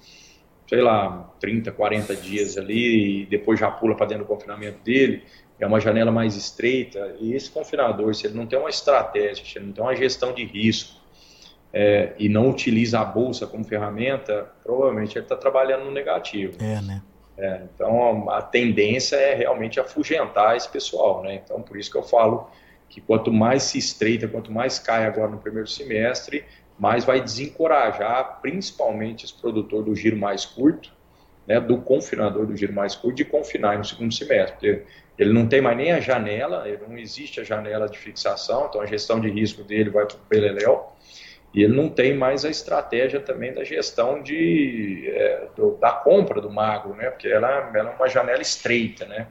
sei 0.68 0.82
lá, 0.82 1.34
30, 1.40 1.72
40 1.72 2.16
dias 2.16 2.58
ali 2.58 3.22
e 3.22 3.26
depois 3.26 3.60
já 3.60 3.72
pula 3.72 3.96
para 3.96 4.08
dentro 4.08 4.26
do 4.26 4.28
confinamento 4.28 4.80
dele, 4.84 5.24
é 5.60 5.66
uma 5.66 5.80
janela 5.80 6.12
mais 6.12 6.36
estreita. 6.36 7.16
E 7.20 7.34
esse 7.34 7.50
confinador, 7.50 8.14
se 8.14 8.28
ele 8.28 8.36
não 8.36 8.46
tem 8.46 8.60
uma 8.60 8.70
estratégia, 8.70 9.44
se 9.46 9.58
ele 9.58 9.68
não 9.68 9.74
tem 9.74 9.84
uma 9.84 9.96
gestão 9.96 10.34
de 10.34 10.44
risco 10.44 11.00
é, 11.74 12.14
e 12.20 12.30
não 12.30 12.50
utiliza 12.50 13.00
a 13.00 13.06
bolsa 13.06 13.48
como 13.48 13.64
ferramenta, 13.64 14.52
provavelmente 14.64 15.18
ele 15.18 15.26
está 15.26 15.36
trabalhando 15.36 15.86
no 15.86 15.92
negativo. 15.92 16.58
É, 16.62 16.82
né? 16.82 17.02
É, 17.38 17.62
então 17.74 18.30
a 18.30 18.42
tendência 18.42 19.16
é 19.16 19.36
realmente 19.36 19.80
afugentar 19.80 20.58
esse 20.58 20.68
pessoal, 20.70 21.22
né? 21.24 21.36
Então 21.36 21.62
por 21.62 21.78
isso 21.78 21.92
que 21.92 21.98
eu 21.98 22.04
falo 22.04 22.50
que 22.90 23.00
quanto 23.02 23.32
mais 23.32 23.64
se 23.64 23.78
estreita, 23.78 24.28
quanto 24.28 24.52
mais 24.52 24.80
cai 24.80 25.06
agora 25.06 25.30
no 25.30 25.38
primeiro 25.38 25.68
semestre, 25.68 26.44
mas 26.80 27.04
vai 27.04 27.22
desencorajar 27.22 28.40
principalmente 28.42 29.26
esse 29.26 29.34
produtor 29.34 29.84
do 29.84 29.96
giro 29.96 30.18
mais 30.18 30.46
curto, 30.46 30.92
né, 31.48 31.60
do 31.60 31.78
confinador 31.78 32.46
do 32.46 32.56
giro 32.56 32.74
mais 32.74 32.96
curto, 32.96 33.16
de 33.16 33.26
confinar 33.26 33.78
no 33.78 33.86
segundo 33.86 34.14
semestre. 34.14 34.84
Ele 35.18 35.34
não 35.34 35.48
tem 35.48 35.62
mais 35.62 35.78
nem 35.78 35.92
a 35.92 36.00
janela, 36.00 36.66
não 36.88 36.98
existe 36.98 37.40
a 37.40 37.44
janela 37.44 37.88
de 37.88 37.98
fixação, 37.98 38.68
então 38.70 38.82
a 38.82 38.86
gestão 38.86 39.20
de 39.20 39.30
risco 39.30 39.64
dele 39.64 39.90
vai 39.90 40.06
para 40.06 40.16
o 40.16 40.20
Peleléu, 40.30 40.94
e 41.54 41.64
ele 41.64 41.76
não 41.76 41.90
tem 41.90 42.16
mais 42.16 42.46
a 42.46 42.50
estratégia 42.50 43.20
também 43.20 43.54
da 43.54 43.64
gestão 43.64 44.22
de, 44.22 45.10
é, 45.10 45.48
do, 45.56 45.72
da 45.78 45.92
compra 45.92 46.40
do 46.40 46.52
magro, 46.52 46.94
né? 46.94 47.10
Porque 47.10 47.28
ela, 47.28 47.72
ela 47.74 47.92
é 47.92 47.96
uma 47.96 48.08
janela 48.08 48.42
estreita, 48.42 49.06
né? 49.06 49.28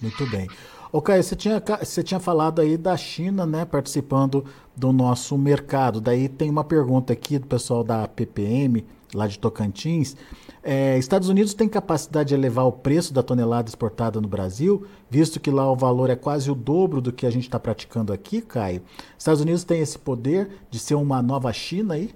Muito 0.00 0.24
bem. 0.30 0.48
Ô, 0.92 1.00
Caio, 1.00 1.22
você 1.22 1.34
tinha, 1.34 1.62
você 1.80 2.02
tinha 2.02 2.20
falado 2.20 2.60
aí 2.60 2.76
da 2.76 2.94
China, 2.98 3.46
né, 3.46 3.64
participando 3.64 4.44
do 4.76 4.92
nosso 4.92 5.38
mercado. 5.38 6.02
Daí 6.02 6.28
tem 6.28 6.50
uma 6.50 6.62
pergunta 6.62 7.14
aqui 7.14 7.38
do 7.38 7.46
pessoal 7.46 7.82
da 7.82 8.06
PPM, 8.06 8.84
lá 9.14 9.26
de 9.26 9.38
Tocantins. 9.38 10.14
É, 10.62 10.98
Estados 10.98 11.30
Unidos 11.30 11.54
tem 11.54 11.66
capacidade 11.66 12.28
de 12.28 12.34
elevar 12.34 12.66
o 12.66 12.72
preço 12.72 13.14
da 13.14 13.22
tonelada 13.22 13.70
exportada 13.70 14.20
no 14.20 14.28
Brasil, 14.28 14.86
visto 15.08 15.40
que 15.40 15.50
lá 15.50 15.72
o 15.72 15.74
valor 15.74 16.10
é 16.10 16.14
quase 16.14 16.50
o 16.50 16.54
dobro 16.54 17.00
do 17.00 17.10
que 17.10 17.24
a 17.24 17.30
gente 17.30 17.44
está 17.44 17.58
praticando 17.58 18.12
aqui, 18.12 18.42
Caio. 18.42 18.82
Estados 19.16 19.40
Unidos 19.40 19.64
tem 19.64 19.80
esse 19.80 19.98
poder 19.98 20.50
de 20.68 20.78
ser 20.78 20.96
uma 20.96 21.22
nova 21.22 21.50
China 21.54 21.94
aí? 21.94 22.14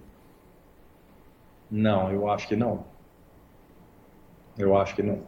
Não, 1.70 2.12
eu 2.12 2.28
acho 2.28 2.46
que 2.46 2.54
não. 2.54 2.84
Eu 4.58 4.76
acho 4.76 4.94
que 4.94 5.02
não. 5.02 5.20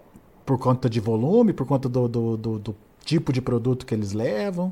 Por 0.44 0.58
conta 0.58 0.88
de 0.88 1.00
volume, 1.00 1.54
por 1.54 1.66
conta 1.66 1.88
do, 1.88 2.06
do, 2.06 2.36
do, 2.36 2.58
do 2.58 2.87
tipo 3.08 3.32
de 3.32 3.40
produto 3.40 3.86
que 3.86 3.94
eles 3.94 4.12
levam? 4.12 4.70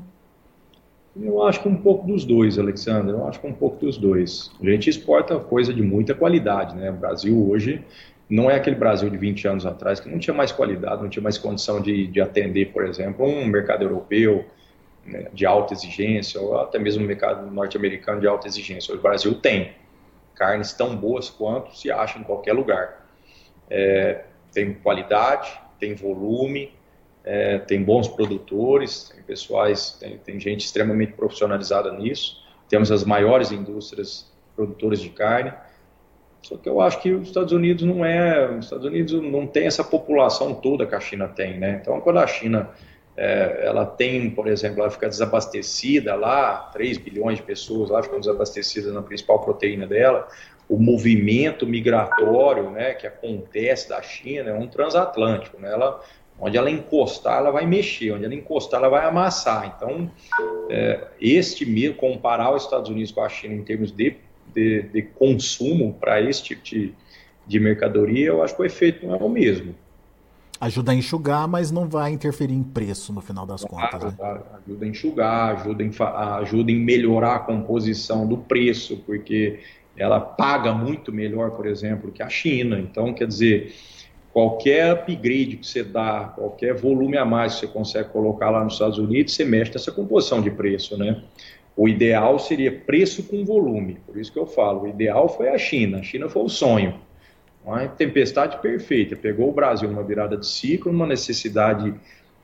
Eu 1.19 1.41
acho 1.41 1.59
que 1.59 1.67
um 1.67 1.75
pouco 1.75 2.05
dos 2.05 2.23
dois, 2.23 2.59
Alexandre. 2.59 3.11
Eu 3.11 3.27
acho 3.27 3.39
que 3.41 3.47
um 3.47 3.53
pouco 3.53 3.83
dos 3.83 3.97
dois. 3.97 4.51
A 4.61 4.65
gente 4.69 4.87
exporta 4.87 5.39
coisa 5.39 5.73
de 5.73 5.81
muita 5.81 6.13
qualidade, 6.13 6.75
né? 6.75 6.91
O 6.91 6.93
Brasil 6.93 7.49
hoje 7.49 7.83
não 8.29 8.51
é 8.51 8.55
aquele 8.55 8.75
Brasil 8.75 9.09
de 9.09 9.17
20 9.17 9.47
anos 9.47 9.65
atrás 9.65 9.99
que 9.99 10.07
não 10.07 10.19
tinha 10.19 10.35
mais 10.35 10.51
qualidade, 10.51 11.01
não 11.01 11.09
tinha 11.09 11.23
mais 11.23 11.39
condição 11.39 11.81
de, 11.81 12.05
de 12.05 12.21
atender, 12.21 12.71
por 12.71 12.85
exemplo, 12.85 13.25
um 13.25 13.47
mercado 13.47 13.83
europeu 13.83 14.45
né, 15.03 15.29
de 15.33 15.43
alta 15.43 15.73
exigência, 15.73 16.39
ou 16.39 16.59
até 16.59 16.77
mesmo 16.77 17.03
um 17.03 17.07
mercado 17.07 17.49
norte-americano 17.49 18.21
de 18.21 18.27
alta 18.27 18.47
exigência. 18.47 18.93
O 18.93 19.01
Brasil 19.01 19.33
tem 19.33 19.71
carnes 20.35 20.73
tão 20.73 20.95
boas 20.95 21.27
quanto 21.27 21.75
se 21.75 21.89
acha 21.89 22.19
em 22.19 22.23
qualquer 22.23 22.53
lugar. 22.53 23.07
É, 23.67 24.25
tem 24.53 24.75
qualidade, 24.75 25.59
tem 25.79 25.95
volume, 25.95 26.76
é, 27.27 27.59
tem 27.59 27.83
bons 27.83 28.07
produtores, 28.07 29.09
tem 29.13 29.21
pessoais, 29.23 29.91
tem, 29.99 30.17
tem 30.17 30.39
gente 30.39 30.61
extremamente 30.61 31.13
profissionalizada 31.13 31.91
nisso. 31.91 32.37
Temos 32.69 32.91
as 32.91 33.03
maiores 33.03 33.51
indústrias 33.51 34.31
produtoras 34.55 34.99
de 34.99 35.09
carne 35.09 35.53
só 36.47 36.55
que 36.55 36.69
eu 36.69 36.79
acho 36.79 37.01
que 37.01 37.11
os 37.11 37.27
Estados 37.27 37.51
Unidos 37.51 37.83
não 37.83 38.05
é, 38.05 38.49
os 38.51 38.65
Estados 38.65 38.85
Unidos 38.85 39.21
não 39.21 39.45
tem 39.45 39.67
essa 39.67 39.83
população 39.83 40.53
toda 40.53 40.85
que 40.85 40.95
a 40.95 40.99
China 40.99 41.27
tem, 41.27 41.59
né? 41.59 41.79
Então, 41.81 41.99
quando 41.99 42.19
a 42.19 42.27
China 42.27 42.69
é, 43.17 43.65
ela 43.65 43.85
tem, 43.85 44.29
por 44.29 44.47
exemplo, 44.47 44.79
ela 44.79 44.89
fica 44.89 45.09
desabastecida 45.09 46.15
lá, 46.15 46.69
3 46.71 46.99
bilhões 46.99 47.37
de 47.37 47.43
pessoas 47.43 47.89
lá 47.89 48.01
ficam 48.01 48.19
desabastecidas 48.19 48.93
na 48.93 49.01
principal 49.01 49.41
proteína 49.41 49.85
dela, 49.85 50.27
o 50.69 50.77
movimento 50.77 51.65
migratório, 51.65 52.69
né, 52.71 52.93
que 52.93 53.07
acontece 53.07 53.89
da 53.89 54.01
China 54.01 54.51
é 54.51 54.53
um 54.53 54.67
transatlântico, 54.67 55.59
né? 55.59 55.71
Ela 55.71 56.01
onde 56.39 56.57
ela 56.57 56.69
encostar, 56.69 57.39
ela 57.39 57.51
vai 57.51 57.65
mexer, 57.65 58.11
onde 58.11 58.25
ela 58.25 58.35
encostar, 58.35 58.79
ela 58.79 58.89
vai 58.89 59.05
amassar. 59.05 59.73
Então, 59.75 60.09
é, 60.69 61.07
este 61.19 61.65
comparar 61.93 62.53
os 62.53 62.63
Estados 62.63 62.89
Unidos 62.89 63.11
com 63.11 63.21
a 63.21 63.29
China 63.29 63.55
em 63.55 63.63
termos 63.63 63.91
de 63.91 64.15
de, 64.53 64.81
de 64.83 65.01
consumo 65.03 65.93
para 65.93 66.21
esse 66.21 66.43
tipo 66.43 66.63
de, 66.63 66.93
de 67.45 67.59
mercadoria, 67.59 68.27
eu 68.27 68.43
acho 68.43 68.55
que 68.55 68.61
o 68.61 68.65
efeito 68.65 69.05
não 69.05 69.15
é 69.15 69.17
o 69.17 69.29
mesmo. 69.29 69.75
Ajuda 70.59 70.91
a 70.91 70.95
enxugar, 70.95 71.47
mas 71.47 71.69
não 71.69 71.87
vai 71.87 72.11
interferir 72.11 72.55
em 72.55 72.63
preço 72.63 73.13
no 73.13 73.21
final 73.21 73.45
das 73.45 73.63
contas. 73.63 74.17
Né? 74.17 74.39
Ajuda 74.65 74.85
a 74.85 74.87
enxugar, 74.87 75.55
ajuda 75.57 75.83
em, 75.83 75.91
ajuda 76.41 76.71
em 76.71 76.79
melhorar 76.79 77.35
a 77.35 77.39
composição 77.39 78.27
do 78.27 78.37
preço, 78.37 78.97
porque 79.05 79.59
ela 79.95 80.19
paga 80.19 80.73
muito 80.73 81.11
melhor, 81.11 81.51
por 81.51 81.67
exemplo, 81.67 82.11
que 82.11 82.23
a 82.23 82.29
China. 82.29 82.79
Então, 82.79 83.13
quer 83.13 83.27
dizer, 83.27 83.75
qualquer 84.37 84.91
upgrade 84.91 85.57
que 85.57 85.65
você 85.65 85.83
dá, 85.83 86.31
qualquer 86.35 86.75
volume 86.75 87.17
a 87.17 87.25
mais 87.25 87.55
que 87.55 87.61
você 87.61 87.67
consegue 87.67 88.09
colocar 88.09 88.51
lá 88.51 88.63
nos 88.63 88.73
Estados 88.73 88.99
Unidos, 88.99 89.33
você 89.33 89.43
mexe 89.43 89.71
nessa 89.71 89.91
composição 89.91 90.43
de 90.43 90.51
preço, 90.51 90.95
né? 90.95 91.23
O 91.75 91.89
ideal 91.89 92.37
seria 92.37 92.71
preço 92.71 93.23
com 93.23 93.43
volume. 93.43 93.97
Por 94.05 94.15
isso 94.15 94.31
que 94.31 94.37
eu 94.37 94.45
falo, 94.45 94.83
o 94.83 94.87
ideal 94.87 95.27
foi 95.27 95.49
a 95.49 95.57
China. 95.57 95.97
A 95.97 96.03
China 96.03 96.29
foi 96.29 96.43
o 96.43 96.49
sonho. 96.49 96.99
Uma 97.65 97.87
tempestade 97.87 98.59
perfeita. 98.59 99.15
Pegou 99.15 99.49
o 99.49 99.51
Brasil 99.51 99.89
numa 99.89 100.03
virada 100.03 100.37
de 100.37 100.45
ciclo, 100.45 100.91
numa 100.91 101.07
necessidade 101.07 101.95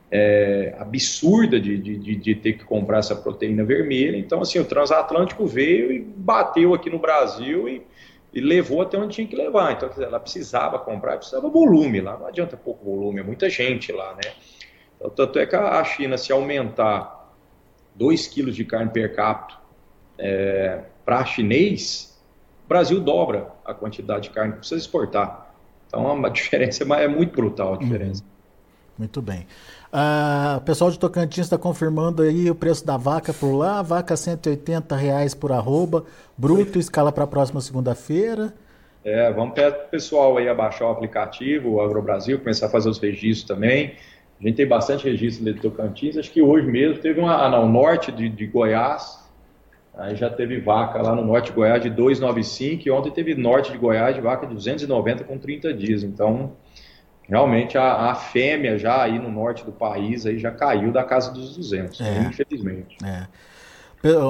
é, 0.10 0.74
absurda 0.80 1.60
de, 1.60 1.78
de, 1.78 2.16
de, 2.16 2.34
ter 2.34 2.54
que 2.54 2.64
comprar 2.64 2.98
essa 2.98 3.16
proteína 3.16 3.64
vermelha. 3.64 4.18
Então, 4.18 4.42
assim, 4.42 4.58
o 4.58 4.66
transatlântico 4.66 5.46
veio 5.46 5.92
e 5.92 6.00
bateu 6.00 6.74
aqui 6.74 6.90
no 6.90 6.98
Brasil 6.98 7.70
e, 7.70 7.84
e 8.34 8.42
levou 8.42 8.82
até 8.82 8.98
onde 8.98 9.16
tinha 9.16 9.28
que 9.28 9.36
levar. 9.36 9.74
Então, 9.74 9.90
ela 9.98 10.20
precisava 10.20 10.80
comprar, 10.80 11.18
precisava 11.18 11.50
volume 11.50 12.02
lá. 12.02 12.18
Não 12.18 12.28
adianta 12.28 12.58
pouco 12.58 12.84
volume, 12.84 13.20
é 13.20 13.24
muita 13.24 13.50
gente 13.50 13.92
lá, 13.92 14.14
né? 14.16 14.34
Então, 14.96 15.10
tanto 15.10 15.38
é 15.40 15.46
que 15.46 15.56
a 15.56 15.84
China, 15.84 16.18
se 16.18 16.32
aumentar 16.32 17.32
2 17.96 18.28
quilos 18.28 18.56
de 18.56 18.66
carne 18.66 18.90
per 18.90 19.16
capita 19.16 19.60
é, 20.18 20.84
para 21.06 21.26
chinês, 21.26 22.20
o 22.66 22.68
Brasil 22.68 23.00
dobra 23.00 23.52
a 23.66 23.74
quantidade 23.74 24.24
de 24.24 24.30
carne 24.30 24.54
que 24.54 24.60
precisa 24.60 24.80
exportar. 24.80 25.54
Então 25.88 26.26
a 26.26 26.30
diferença 26.30 26.84
é, 26.84 27.04
é 27.04 27.08
muito 27.08 27.36
brutal 27.36 27.76
a 27.76 27.78
diferença. 27.78 28.24
Uhum. 28.24 28.30
Muito 28.98 29.22
bem. 29.22 29.46
O 30.58 30.62
pessoal 30.62 30.92
de 30.92 31.00
Tocantins 31.00 31.46
está 31.46 31.58
confirmando 31.58 32.22
aí 32.22 32.50
o 32.50 32.56
preço 32.56 32.86
da 32.86 32.98
vaca 32.98 33.34
por 33.34 33.56
lá. 33.56 33.82
Vaca 33.82 34.16
180 34.16 34.96
reais 34.96 35.34
por 35.34 35.52
arroba, 35.52 36.06
bruto, 36.38 36.80
escala 36.80 37.12
para 37.12 37.24
a 37.24 37.28
próxima 37.28 37.62
segunda-feira. 37.62 38.54
É, 39.04 39.32
vamos 39.34 39.54
para 39.54 39.70
o 39.70 39.90
pessoal 39.90 40.38
aí 40.38 40.48
abaixar 40.48 40.88
o 40.88 40.92
aplicativo, 40.92 41.72
o 41.72 41.82
AgroBrasil, 41.82 42.40
começar 42.40 42.68
a 42.68 42.70
fazer 42.70 42.90
os 42.90 43.00
registros 43.00 43.44
também. 43.44 43.96
A 44.40 44.48
gente 44.48 44.56
tem 44.56 44.68
bastante 44.68 45.06
registro 45.06 45.46
de 45.46 45.60
Tocantins. 45.60 46.18
Acho 46.18 46.32
que 46.32 46.42
hoje 46.42 46.68
mesmo 46.68 47.00
teve 47.02 47.20
uma. 47.20 47.46
Ah, 47.46 47.50
não, 47.50 47.68
norte 47.68 48.12
de, 48.12 48.30
de 48.30 48.46
Goiás. 48.46 49.22
Aí 49.96 50.16
já 50.16 50.30
teve 50.30 50.60
vaca 50.60 51.02
lá 51.02 51.16
no 51.16 51.24
norte 51.24 51.48
de 51.48 51.52
Goiás 51.54 51.82
de 51.82 51.90
295 51.90 52.88
e 52.88 52.92
ontem 52.92 53.12
teve 53.12 53.36
norte 53.36 53.72
de 53.72 53.78
Goiás 53.78 54.16
de 54.16 54.22
vaca 54.22 54.48
de 54.48 54.54
290 54.54 55.24
com 55.24 55.38
30 55.38 55.74
dias. 55.74 56.04
Então, 56.04 56.54
realmente 57.28 57.78
a, 57.78 58.12
a 58.12 58.16
fêmea 58.16 58.78
já 58.78 59.02
aí 59.02 59.18
no 59.20 59.32
norte 59.32 59.64
do 59.64 59.72
país 59.72 60.26
aí 60.26 60.38
já 60.38 60.52
caiu 60.52 60.92
da 60.92 61.04
casa 61.04 61.32
dos 61.32 61.56
200, 61.56 62.02
é, 62.02 62.20
infelizmente. 62.24 62.98
É. 63.04 63.28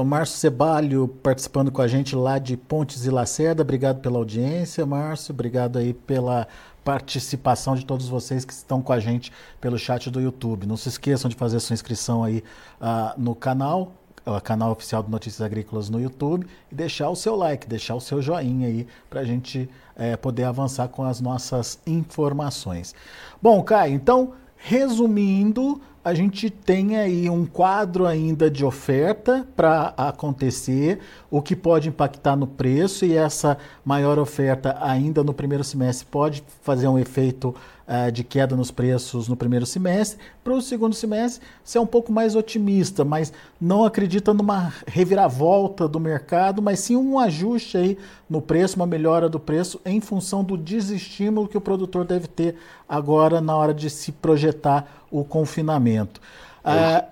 Márcio 0.05 0.37
Cebalho 0.37 1.07
participando 1.07 1.71
com 1.71 1.81
a 1.81 1.87
gente 1.87 2.15
lá 2.15 2.37
de 2.37 2.55
Pontes 2.55 3.07
e 3.07 3.09
Lacerda. 3.09 3.63
Obrigado 3.63 4.01
pela 4.01 4.19
audiência, 4.19 4.85
Márcio. 4.85 5.33
Obrigado 5.33 5.79
aí 5.79 5.95
pela 5.95 6.47
participação 6.83 7.75
de 7.75 7.83
todos 7.83 8.07
vocês 8.07 8.45
que 8.45 8.53
estão 8.53 8.81
com 8.81 8.93
a 8.93 8.99
gente 8.99 9.31
pelo 9.59 9.79
chat 9.79 10.11
do 10.11 10.21
YouTube. 10.21 10.67
Não 10.67 10.77
se 10.77 10.89
esqueçam 10.89 11.27
de 11.27 11.35
fazer 11.35 11.59
sua 11.59 11.73
inscrição 11.73 12.23
aí 12.23 12.43
uh, 12.79 13.19
no 13.19 13.33
canal, 13.33 13.93
o 14.25 14.39
canal 14.41 14.71
oficial 14.71 15.03
do 15.03 15.09
Notícias 15.09 15.41
Agrícolas 15.41 15.89
no 15.89 15.99
YouTube 15.99 16.45
e 16.71 16.75
deixar 16.75 17.09
o 17.09 17.15
seu 17.15 17.35
like, 17.35 17.67
deixar 17.67 17.95
o 17.95 18.01
seu 18.01 18.21
joinha 18.21 18.67
aí 18.67 18.87
para 19.09 19.21
a 19.21 19.25
gente 19.25 19.69
é, 19.95 20.15
poder 20.15 20.45
avançar 20.45 20.87
com 20.87 21.03
as 21.03 21.19
nossas 21.19 21.79
informações. 21.85 22.95
Bom, 23.41 23.61
Caio, 23.63 23.93
então, 23.93 24.33
resumindo, 24.55 25.81
a 26.03 26.13
gente 26.13 26.49
tem 26.49 26.97
aí 26.97 27.29
um 27.29 27.45
quadro 27.45 28.05
ainda 28.05 28.51
de 28.51 28.65
oferta 28.65 29.47
para 29.55 29.93
acontecer, 29.95 30.99
o 31.31 31.41
que 31.41 31.55
pode 31.55 31.87
impactar 31.87 32.35
no 32.35 32.45
preço, 32.45 33.05
e 33.05 33.15
essa 33.15 33.57
maior 33.85 34.19
oferta 34.19 34.77
ainda 34.81 35.23
no 35.23 35.33
primeiro 35.33 35.63
semestre 35.63 36.05
pode 36.11 36.43
fazer 36.61 36.89
um 36.89 36.99
efeito 36.99 37.55
uh, 37.87 38.11
de 38.11 38.23
queda 38.23 38.55
nos 38.55 38.69
preços 38.69 39.29
no 39.29 39.35
primeiro 39.37 39.65
semestre. 39.65 40.19
Para 40.43 40.53
o 40.53 40.61
segundo 40.61 40.93
semestre, 40.93 41.45
ser 41.63 41.77
é 41.77 41.81
um 41.81 41.87
pouco 41.87 42.11
mais 42.11 42.35
otimista, 42.35 43.05
mas 43.05 43.31
não 43.59 43.85
acredita 43.85 44.33
numa 44.33 44.73
reviravolta 44.85 45.87
do 45.87 46.01
mercado, 46.01 46.61
mas 46.61 46.79
sim 46.79 46.97
um 46.97 47.17
ajuste 47.17 47.77
aí 47.77 47.97
no 48.29 48.41
preço, 48.41 48.75
uma 48.75 48.85
melhora 48.85 49.29
do 49.29 49.39
preço 49.39 49.79
em 49.85 50.01
função 50.01 50.43
do 50.43 50.57
desestímulo 50.57 51.47
que 51.47 51.57
o 51.57 51.61
produtor 51.61 52.03
deve 52.03 52.27
ter 52.27 52.55
agora 52.89 53.39
na 53.39 53.55
hora 53.55 53.73
de 53.73 53.89
se 53.89 54.11
projetar 54.11 55.02
o 55.13 55.23
confinamento. 55.23 56.19
Uh, 56.65 57.07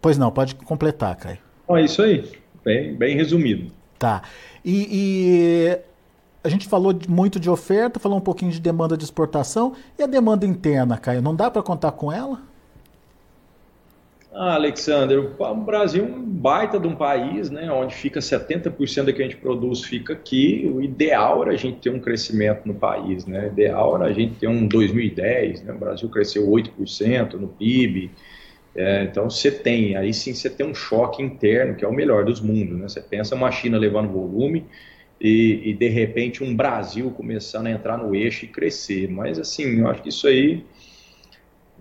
pois 0.00 0.18
não, 0.18 0.30
pode 0.30 0.54
completar, 0.54 1.16
Caio. 1.16 1.38
É 1.70 1.82
isso 1.82 2.02
aí, 2.02 2.30
bem, 2.62 2.94
bem 2.94 3.16
resumido. 3.16 3.72
Tá. 3.98 4.22
E, 4.64 4.88
e 4.90 5.78
a 6.44 6.48
gente 6.48 6.68
falou 6.68 6.94
muito 7.08 7.40
de 7.40 7.48
oferta, 7.48 7.98
falou 7.98 8.18
um 8.18 8.20
pouquinho 8.20 8.52
de 8.52 8.60
demanda 8.60 8.96
de 8.96 9.04
exportação. 9.04 9.74
E 9.98 10.02
a 10.02 10.06
demanda 10.06 10.44
interna, 10.44 10.98
Caio? 10.98 11.22
Não 11.22 11.34
dá 11.34 11.50
para 11.50 11.62
contar 11.62 11.92
com 11.92 12.12
ela? 12.12 12.40
Ah, 14.32 14.54
Alexander, 14.54 15.18
o 15.18 15.54
Brasil 15.56 16.06
baita 16.06 16.78
de 16.78 16.86
um 16.86 16.94
país, 16.94 17.50
né, 17.50 17.70
onde 17.72 17.94
fica 17.94 18.20
70% 18.20 19.06
do 19.06 19.12
que 19.12 19.20
a 19.20 19.24
gente 19.24 19.36
produz 19.36 19.82
fica 19.82 20.12
aqui. 20.12 20.70
O 20.72 20.80
ideal 20.80 21.42
era 21.42 21.52
a 21.52 21.56
gente 21.56 21.80
ter 21.80 21.90
um 21.90 21.98
crescimento 21.98 22.64
no 22.64 22.74
país, 22.74 23.26
né? 23.26 23.44
O 23.44 23.46
ideal 23.48 23.96
era 23.96 24.04
a 24.06 24.12
gente 24.12 24.36
ter 24.36 24.46
um 24.46 24.66
2010, 24.68 25.64
né? 25.64 25.72
O 25.72 25.78
Brasil 25.78 26.08
cresceu 26.08 26.48
8% 26.48 27.34
no 27.34 27.48
PIB. 27.48 28.12
É, 28.74 29.02
então 29.02 29.28
você 29.28 29.50
tem, 29.50 29.96
aí 29.96 30.14
sim 30.14 30.32
você 30.32 30.48
tem 30.48 30.64
um 30.64 30.74
choque 30.74 31.20
interno, 31.20 31.74
que 31.74 31.84
é 31.84 31.88
o 31.88 31.92
melhor 31.92 32.24
dos 32.24 32.40
mundos, 32.40 32.78
né? 32.78 32.88
Você 32.88 33.00
pensa 33.00 33.34
uma 33.34 33.50
China 33.50 33.78
levando 33.78 34.12
volume 34.12 34.64
e, 35.20 35.70
e 35.70 35.74
de 35.74 35.88
repente 35.88 36.44
um 36.44 36.54
Brasil 36.54 37.10
começando 37.10 37.66
a 37.66 37.70
entrar 37.72 37.98
no 37.98 38.14
eixo 38.14 38.44
e 38.44 38.48
crescer. 38.48 39.08
Mas 39.10 39.40
assim, 39.40 39.80
eu 39.80 39.88
acho 39.88 40.02
que 40.02 40.08
isso 40.08 40.28
aí 40.28 40.64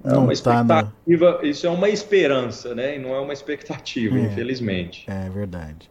é 0.03 0.11
não 0.11 0.23
uma 0.23 0.33
expectativa, 0.33 1.33
tá 1.33 1.45
isso 1.45 1.67
é 1.67 1.69
uma 1.69 1.89
esperança, 1.89 2.73
né? 2.73 2.95
E 2.95 2.99
não 2.99 3.13
é 3.13 3.19
uma 3.19 3.33
expectativa, 3.33 4.17
é, 4.17 4.21
infelizmente. 4.21 5.05
É 5.07 5.29
verdade. 5.29 5.89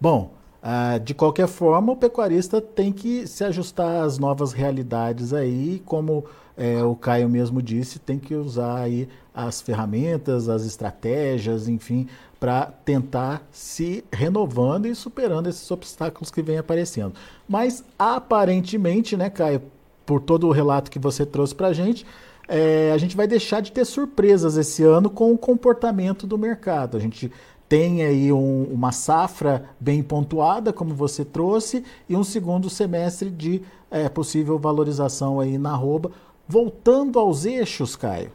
Bom, 0.00 0.32
uh, 0.62 1.00
de 1.00 1.14
qualquer 1.14 1.48
forma, 1.48 1.92
o 1.92 1.96
pecuarista 1.96 2.60
tem 2.60 2.92
que 2.92 3.26
se 3.26 3.44
ajustar 3.44 4.02
às 4.02 4.18
novas 4.18 4.52
realidades 4.52 5.32
aí, 5.32 5.82
como 5.84 6.24
é, 6.58 6.82
o 6.82 6.96
Caio 6.96 7.28
mesmo 7.28 7.62
disse, 7.62 8.00
tem 8.00 8.18
que 8.18 8.34
usar 8.34 8.80
aí 8.80 9.08
as 9.32 9.60
ferramentas, 9.60 10.48
as 10.48 10.64
estratégias, 10.64 11.68
enfim, 11.68 12.08
para 12.40 12.66
tentar 12.84 13.46
se 13.52 14.04
renovando 14.12 14.86
e 14.86 14.94
superando 14.94 15.48
esses 15.48 15.70
obstáculos 15.70 16.30
que 16.30 16.42
vêm 16.42 16.58
aparecendo. 16.58 17.14
Mas 17.48 17.84
aparentemente, 17.96 19.16
né, 19.16 19.30
Caio, 19.30 19.62
por 20.04 20.20
todo 20.20 20.48
o 20.48 20.52
relato 20.52 20.90
que 20.90 20.98
você 20.98 21.24
trouxe 21.24 21.54
para 21.54 21.68
a 21.68 21.72
gente, 21.72 22.04
é, 22.48 22.90
a 22.92 22.98
gente 22.98 23.14
vai 23.14 23.26
deixar 23.26 23.60
de 23.60 23.70
ter 23.70 23.84
surpresas 23.84 24.56
esse 24.56 24.82
ano 24.82 25.10
com 25.10 25.32
o 25.32 25.38
comportamento 25.38 26.26
do 26.26 26.38
mercado. 26.38 26.96
A 26.96 27.00
gente 27.00 27.30
tem 27.68 28.02
aí 28.02 28.32
um, 28.32 28.64
uma 28.64 28.90
safra 28.90 29.66
bem 29.78 30.02
pontuada, 30.02 30.72
como 30.72 30.94
você 30.94 31.24
trouxe, 31.24 31.84
e 32.08 32.16
um 32.16 32.24
segundo 32.24 32.70
semestre 32.70 33.28
de 33.28 33.60
é, 33.90 34.08
possível 34.08 34.58
valorização 34.58 35.38
aí 35.38 35.58
na 35.58 35.72
arroba. 35.72 36.10
Voltando 36.48 37.18
aos 37.18 37.44
eixos, 37.44 37.94
Caio. 37.94 38.30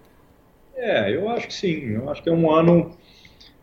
É, 0.76 1.16
eu 1.16 1.28
acho 1.30 1.48
que 1.48 1.54
sim. 1.54 1.94
Eu 1.94 2.10
acho 2.10 2.22
que 2.22 2.30
é 2.30 2.32
um 2.32 2.52
ano. 2.52 2.92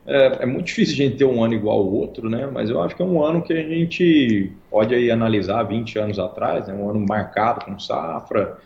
É, 0.04 0.42
é, 0.42 0.46
muito 0.46 0.66
difícil 0.66 0.94
a 0.94 0.96
gente 0.96 1.18
ter 1.18 1.24
um 1.24 1.44
ano 1.44 1.54
igual 1.54 1.78
ao 1.78 1.86
outro, 1.86 2.28
né? 2.28 2.48
Mas 2.52 2.68
eu 2.68 2.82
acho 2.82 2.96
que 2.96 3.02
é 3.02 3.04
um 3.04 3.22
ano 3.22 3.42
que 3.42 3.52
a 3.52 3.62
gente 3.62 4.50
pode 4.68 4.92
aí 4.92 5.10
analisar 5.10 5.62
20 5.62 5.98
anos 5.98 6.18
atrás, 6.18 6.66
né? 6.66 6.74
um 6.74 6.90
ano 6.90 7.04
marcado 7.06 7.64
com 7.64 7.78
safra, 7.78 8.58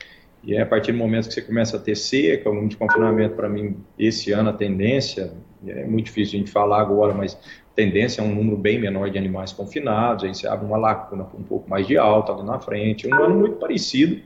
e 0.46 0.54
é 0.54 0.62
a 0.62 0.66
partir 0.66 0.92
do 0.92 0.98
momento 0.98 1.28
que 1.28 1.34
você 1.34 1.42
começa 1.42 1.76
a 1.76 1.80
ter 1.80 1.96
seca, 1.96 2.50
um 2.50 2.68
de 2.68 2.76
confinamento, 2.76 3.34
para 3.34 3.48
mim, 3.48 3.76
esse 3.98 4.32
ano 4.32 4.50
a 4.50 4.52
tendência, 4.52 5.32
é 5.66 5.84
muito 5.84 6.06
difícil 6.06 6.36
a 6.36 6.38
gente 6.40 6.50
falar 6.50 6.80
agora, 6.80 7.14
mas 7.14 7.38
tendência 7.74 8.20
é 8.20 8.24
um 8.24 8.34
número 8.34 8.56
bem 8.56 8.78
menor 8.78 9.10
de 9.10 9.18
animais 9.18 9.52
confinados, 9.52 10.24
aí 10.24 10.34
você 10.34 10.46
abre 10.46 10.66
uma 10.66 10.76
lacuna 10.76 11.26
um 11.34 11.42
pouco 11.42 11.68
mais 11.68 11.86
de 11.86 11.96
alta 11.96 12.32
ali 12.32 12.42
na 12.42 12.58
frente, 12.58 13.08
um 13.08 13.14
ano 13.14 13.34
muito 13.34 13.56
parecido 13.56 14.20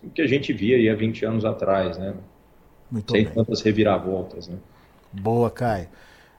com 0.00 0.08
o 0.08 0.10
que 0.10 0.20
a 0.20 0.26
gente 0.26 0.52
via 0.52 0.76
aí 0.76 0.88
há 0.88 0.94
20 0.94 1.24
anos 1.24 1.44
atrás, 1.44 1.96
né? 1.96 2.14
Muito 2.90 3.10
Sem 3.10 3.24
bem. 3.24 3.32
tantas 3.32 3.62
reviravoltas, 3.62 4.48
né? 4.48 4.56
Boa, 5.12 5.50
Caio. 5.50 5.88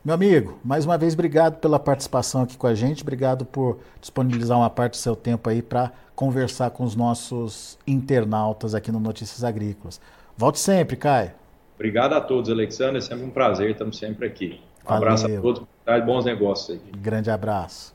Meu 0.08 0.14
amigo, 0.14 0.58
mais 0.64 0.86
uma 0.86 0.98
vez 0.98 1.14
obrigado 1.14 1.60
pela 1.60 1.78
participação 1.78 2.44
aqui 2.44 2.56
com 2.56 2.66
a 2.66 2.74
gente, 2.74 3.02
obrigado 3.02 3.44
por 3.44 3.80
disponibilizar 4.00 4.58
uma 4.58 4.70
parte 4.70 4.92
do 4.92 4.98
seu 5.00 5.18
tempo 5.18 5.50
aí 5.50 5.62
para 5.62 5.92
conversar 6.16 6.70
com 6.70 6.86
os 6.86 6.96
nossos 6.96 7.78
internautas 7.86 8.74
aqui 8.74 8.90
no 8.90 9.02
Notícias 9.02 9.44
Agrícolas. 9.44 10.00
Volte 10.38 10.60
sempre, 10.60 10.96
Caio. 10.96 11.32
Obrigado 11.76 12.14
a 12.14 12.22
todos, 12.22 12.50
Alexandre. 12.50 13.00
É 13.00 13.02
sempre 13.02 13.26
um 13.26 13.30
prazer, 13.30 13.72
estamos 13.72 13.98
sempre 13.98 14.26
aqui. 14.26 14.62
Um 14.86 14.88
Valeu. 14.88 15.04
abraço 15.10 15.26
a 15.28 15.42
todos, 15.42 15.64
bons 16.06 16.24
negócios 16.24 16.80
aí. 16.80 17.00
Grande 17.02 17.30
abraço. 17.30 17.94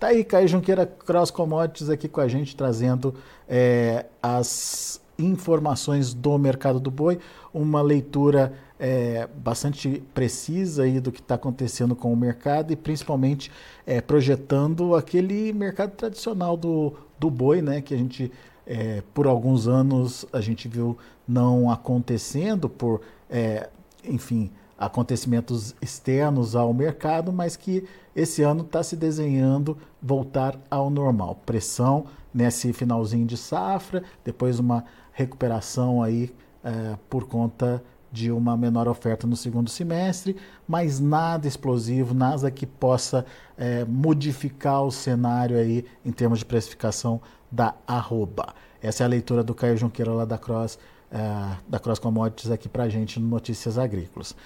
Tá 0.00 0.08
aí, 0.08 0.24
Caio 0.24 0.48
Junqueira 0.48 0.84
Cross 0.84 1.30
Commodities 1.30 1.88
aqui 1.88 2.08
com 2.08 2.20
a 2.20 2.26
gente, 2.26 2.56
trazendo 2.56 3.14
é, 3.48 4.06
as 4.20 5.00
informações 5.16 6.12
do 6.12 6.36
mercado 6.36 6.80
do 6.80 6.90
boi, 6.90 7.20
uma 7.52 7.80
leitura 7.80 8.52
é, 8.86 9.26
bastante 9.38 10.02
precisa 10.12 10.82
aí 10.82 11.00
do 11.00 11.10
que 11.10 11.20
está 11.20 11.36
acontecendo 11.36 11.96
com 11.96 12.12
o 12.12 12.16
mercado 12.16 12.70
e 12.70 12.76
principalmente 12.76 13.50
é, 13.86 13.98
projetando 13.98 14.94
aquele 14.94 15.54
mercado 15.54 15.92
tradicional 15.92 16.54
do, 16.54 16.92
do 17.18 17.30
boi, 17.30 17.62
né, 17.62 17.80
que 17.80 17.94
a 17.94 17.96
gente 17.96 18.30
é, 18.66 19.02
por 19.14 19.26
alguns 19.26 19.66
anos 19.66 20.26
a 20.30 20.40
gente 20.42 20.68
viu 20.68 20.98
não 21.26 21.70
acontecendo 21.70 22.68
por, 22.68 23.00
é, 23.30 23.70
enfim, 24.04 24.50
acontecimentos 24.78 25.74
externos 25.80 26.54
ao 26.54 26.74
mercado, 26.74 27.32
mas 27.32 27.56
que 27.56 27.84
esse 28.14 28.42
ano 28.42 28.64
está 28.64 28.82
se 28.82 28.96
desenhando 28.96 29.78
voltar 30.02 30.60
ao 30.70 30.90
normal. 30.90 31.40
Pressão 31.46 32.04
nesse 32.34 32.70
finalzinho 32.74 33.26
de 33.26 33.38
safra, 33.38 34.02
depois 34.22 34.58
uma 34.58 34.84
recuperação 35.14 36.02
aí 36.02 36.30
é, 36.62 36.98
por 37.08 37.24
conta 37.24 37.82
de 38.14 38.30
uma 38.30 38.56
menor 38.56 38.86
oferta 38.86 39.26
no 39.26 39.34
segundo 39.34 39.68
semestre, 39.68 40.36
mas 40.68 41.00
nada 41.00 41.48
explosivo, 41.48 42.14
nada 42.14 42.48
que 42.48 42.64
possa 42.64 43.26
é, 43.58 43.84
modificar 43.84 44.84
o 44.84 44.92
cenário 44.92 45.58
aí 45.58 45.84
em 46.04 46.12
termos 46.12 46.38
de 46.38 46.44
precificação 46.44 47.20
da 47.50 47.74
arroba. 47.84 48.54
Essa 48.80 49.02
é 49.02 49.04
a 49.04 49.08
leitura 49.08 49.42
do 49.42 49.52
Caio 49.52 49.76
Junqueira 49.76 50.12
lá 50.12 50.24
da 50.24 50.38
Cross, 50.38 50.78
é, 51.10 51.56
da 51.68 51.80
Cross 51.80 51.98
Commodities 51.98 52.52
aqui 52.52 52.68
para 52.68 52.88
gente 52.88 53.18
no 53.18 53.26
Notícias 53.26 53.76
Agrícolas. 53.76 54.36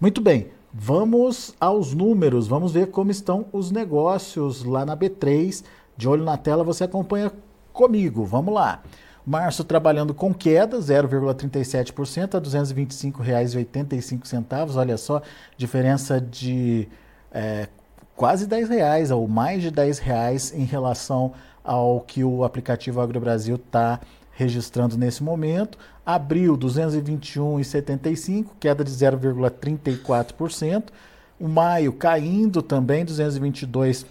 Muito 0.00 0.22
bem, 0.22 0.46
vamos 0.72 1.54
aos 1.60 1.92
números, 1.92 2.48
vamos 2.48 2.72
ver 2.72 2.90
como 2.90 3.10
estão 3.10 3.44
os 3.52 3.70
negócios 3.70 4.64
lá 4.64 4.86
na 4.86 4.96
B3. 4.96 5.62
De 5.98 6.08
olho 6.08 6.24
na 6.24 6.38
tela, 6.38 6.64
você 6.64 6.84
acompanha 6.84 7.30
comigo. 7.74 8.24
Vamos 8.24 8.54
lá. 8.54 8.82
Março 9.28 9.62
trabalhando 9.62 10.14
com 10.14 10.32
queda, 10.32 10.78
0,37% 10.78 12.34
a 12.34 12.38
R$ 12.38 12.44
225,85. 12.44 14.74
Olha 14.74 14.96
só, 14.96 15.20
diferença 15.54 16.18
de 16.18 16.88
é, 17.30 17.68
quase 18.16 18.46
R$ 18.46 18.64
reais 18.64 19.10
ou 19.10 19.28
mais 19.28 19.62
de 19.62 19.68
R$ 19.68 19.92
reais 20.00 20.54
em 20.54 20.64
relação 20.64 21.34
ao 21.62 22.00
que 22.00 22.24
o 22.24 22.42
aplicativo 22.42 23.02
AgroBrasil 23.02 23.56
está 23.56 24.00
registrando 24.32 24.96
nesse 24.96 25.22
momento. 25.22 25.76
Abril, 26.06 26.56
221,75, 26.56 28.46
queda 28.58 28.82
de 28.82 28.90
0,34%. 28.90 30.84
O 31.38 31.46
maio 31.46 31.92
caindo 31.92 32.62
também, 32.62 33.04
222 33.04 34.06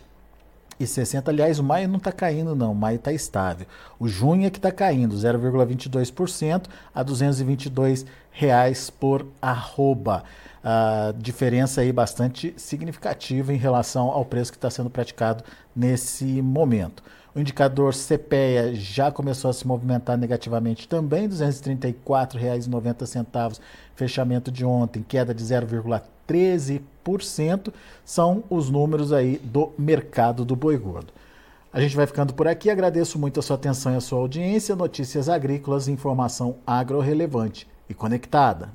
e 0.79 0.85
60. 0.85 1.31
Aliás, 1.31 1.59
o 1.59 1.63
maio 1.63 1.87
não 1.87 1.97
está 1.97 2.11
caindo, 2.11 2.55
não. 2.55 2.71
O 2.71 2.75
maio 2.75 2.97
está 2.97 3.11
estável. 3.11 3.67
O 3.99 4.07
junho 4.07 4.45
é 4.45 4.49
que 4.49 4.57
está 4.57 4.71
caindo, 4.71 5.15
0,22% 5.15 6.67
a 6.93 7.03
222 7.03 8.05
reais 8.31 8.89
por 8.89 9.25
arroba. 9.41 10.23
A 10.63 11.13
diferença 11.17 11.81
aí 11.81 11.91
bastante 11.91 12.53
significativa 12.57 13.53
em 13.53 13.57
relação 13.57 14.09
ao 14.09 14.25
preço 14.25 14.51
que 14.51 14.57
está 14.57 14.69
sendo 14.69 14.89
praticado 14.89 15.43
nesse 15.75 16.41
momento. 16.41 17.01
O 17.37 17.39
indicador 17.39 17.93
CPEA 17.93 18.73
já 18.73 19.11
começou 19.11 19.51
a 19.51 19.53
se 19.53 19.67
movimentar 19.67 20.17
negativamente 20.17 20.87
também, 20.87 21.27
R$ 21.27 21.35
234,90, 21.35 23.59
fechamento 23.95 24.51
de 24.51 24.65
ontem, 24.65 25.05
queda 25.07 25.35
de 25.35 25.43
0,13%, 25.43 27.71
são 28.03 28.43
os 28.49 28.71
números 28.71 29.13
aí 29.13 29.37
do 29.37 29.71
mercado 29.77 30.43
do 30.43 30.55
boi 30.55 30.79
gordo. 30.79 31.13
A 31.71 31.79
gente 31.79 31.95
vai 31.95 32.07
ficando 32.07 32.33
por 32.33 32.47
aqui, 32.47 32.71
agradeço 32.71 33.19
muito 33.19 33.39
a 33.39 33.43
sua 33.43 33.55
atenção 33.55 33.93
e 33.93 33.97
a 33.97 34.01
sua 34.01 34.17
audiência. 34.17 34.75
Notícias 34.75 35.29
agrícolas, 35.29 35.87
informação 35.87 36.55
agro 36.65 36.99
relevante 36.99 37.67
e 37.87 37.93
conectada. 37.93 38.67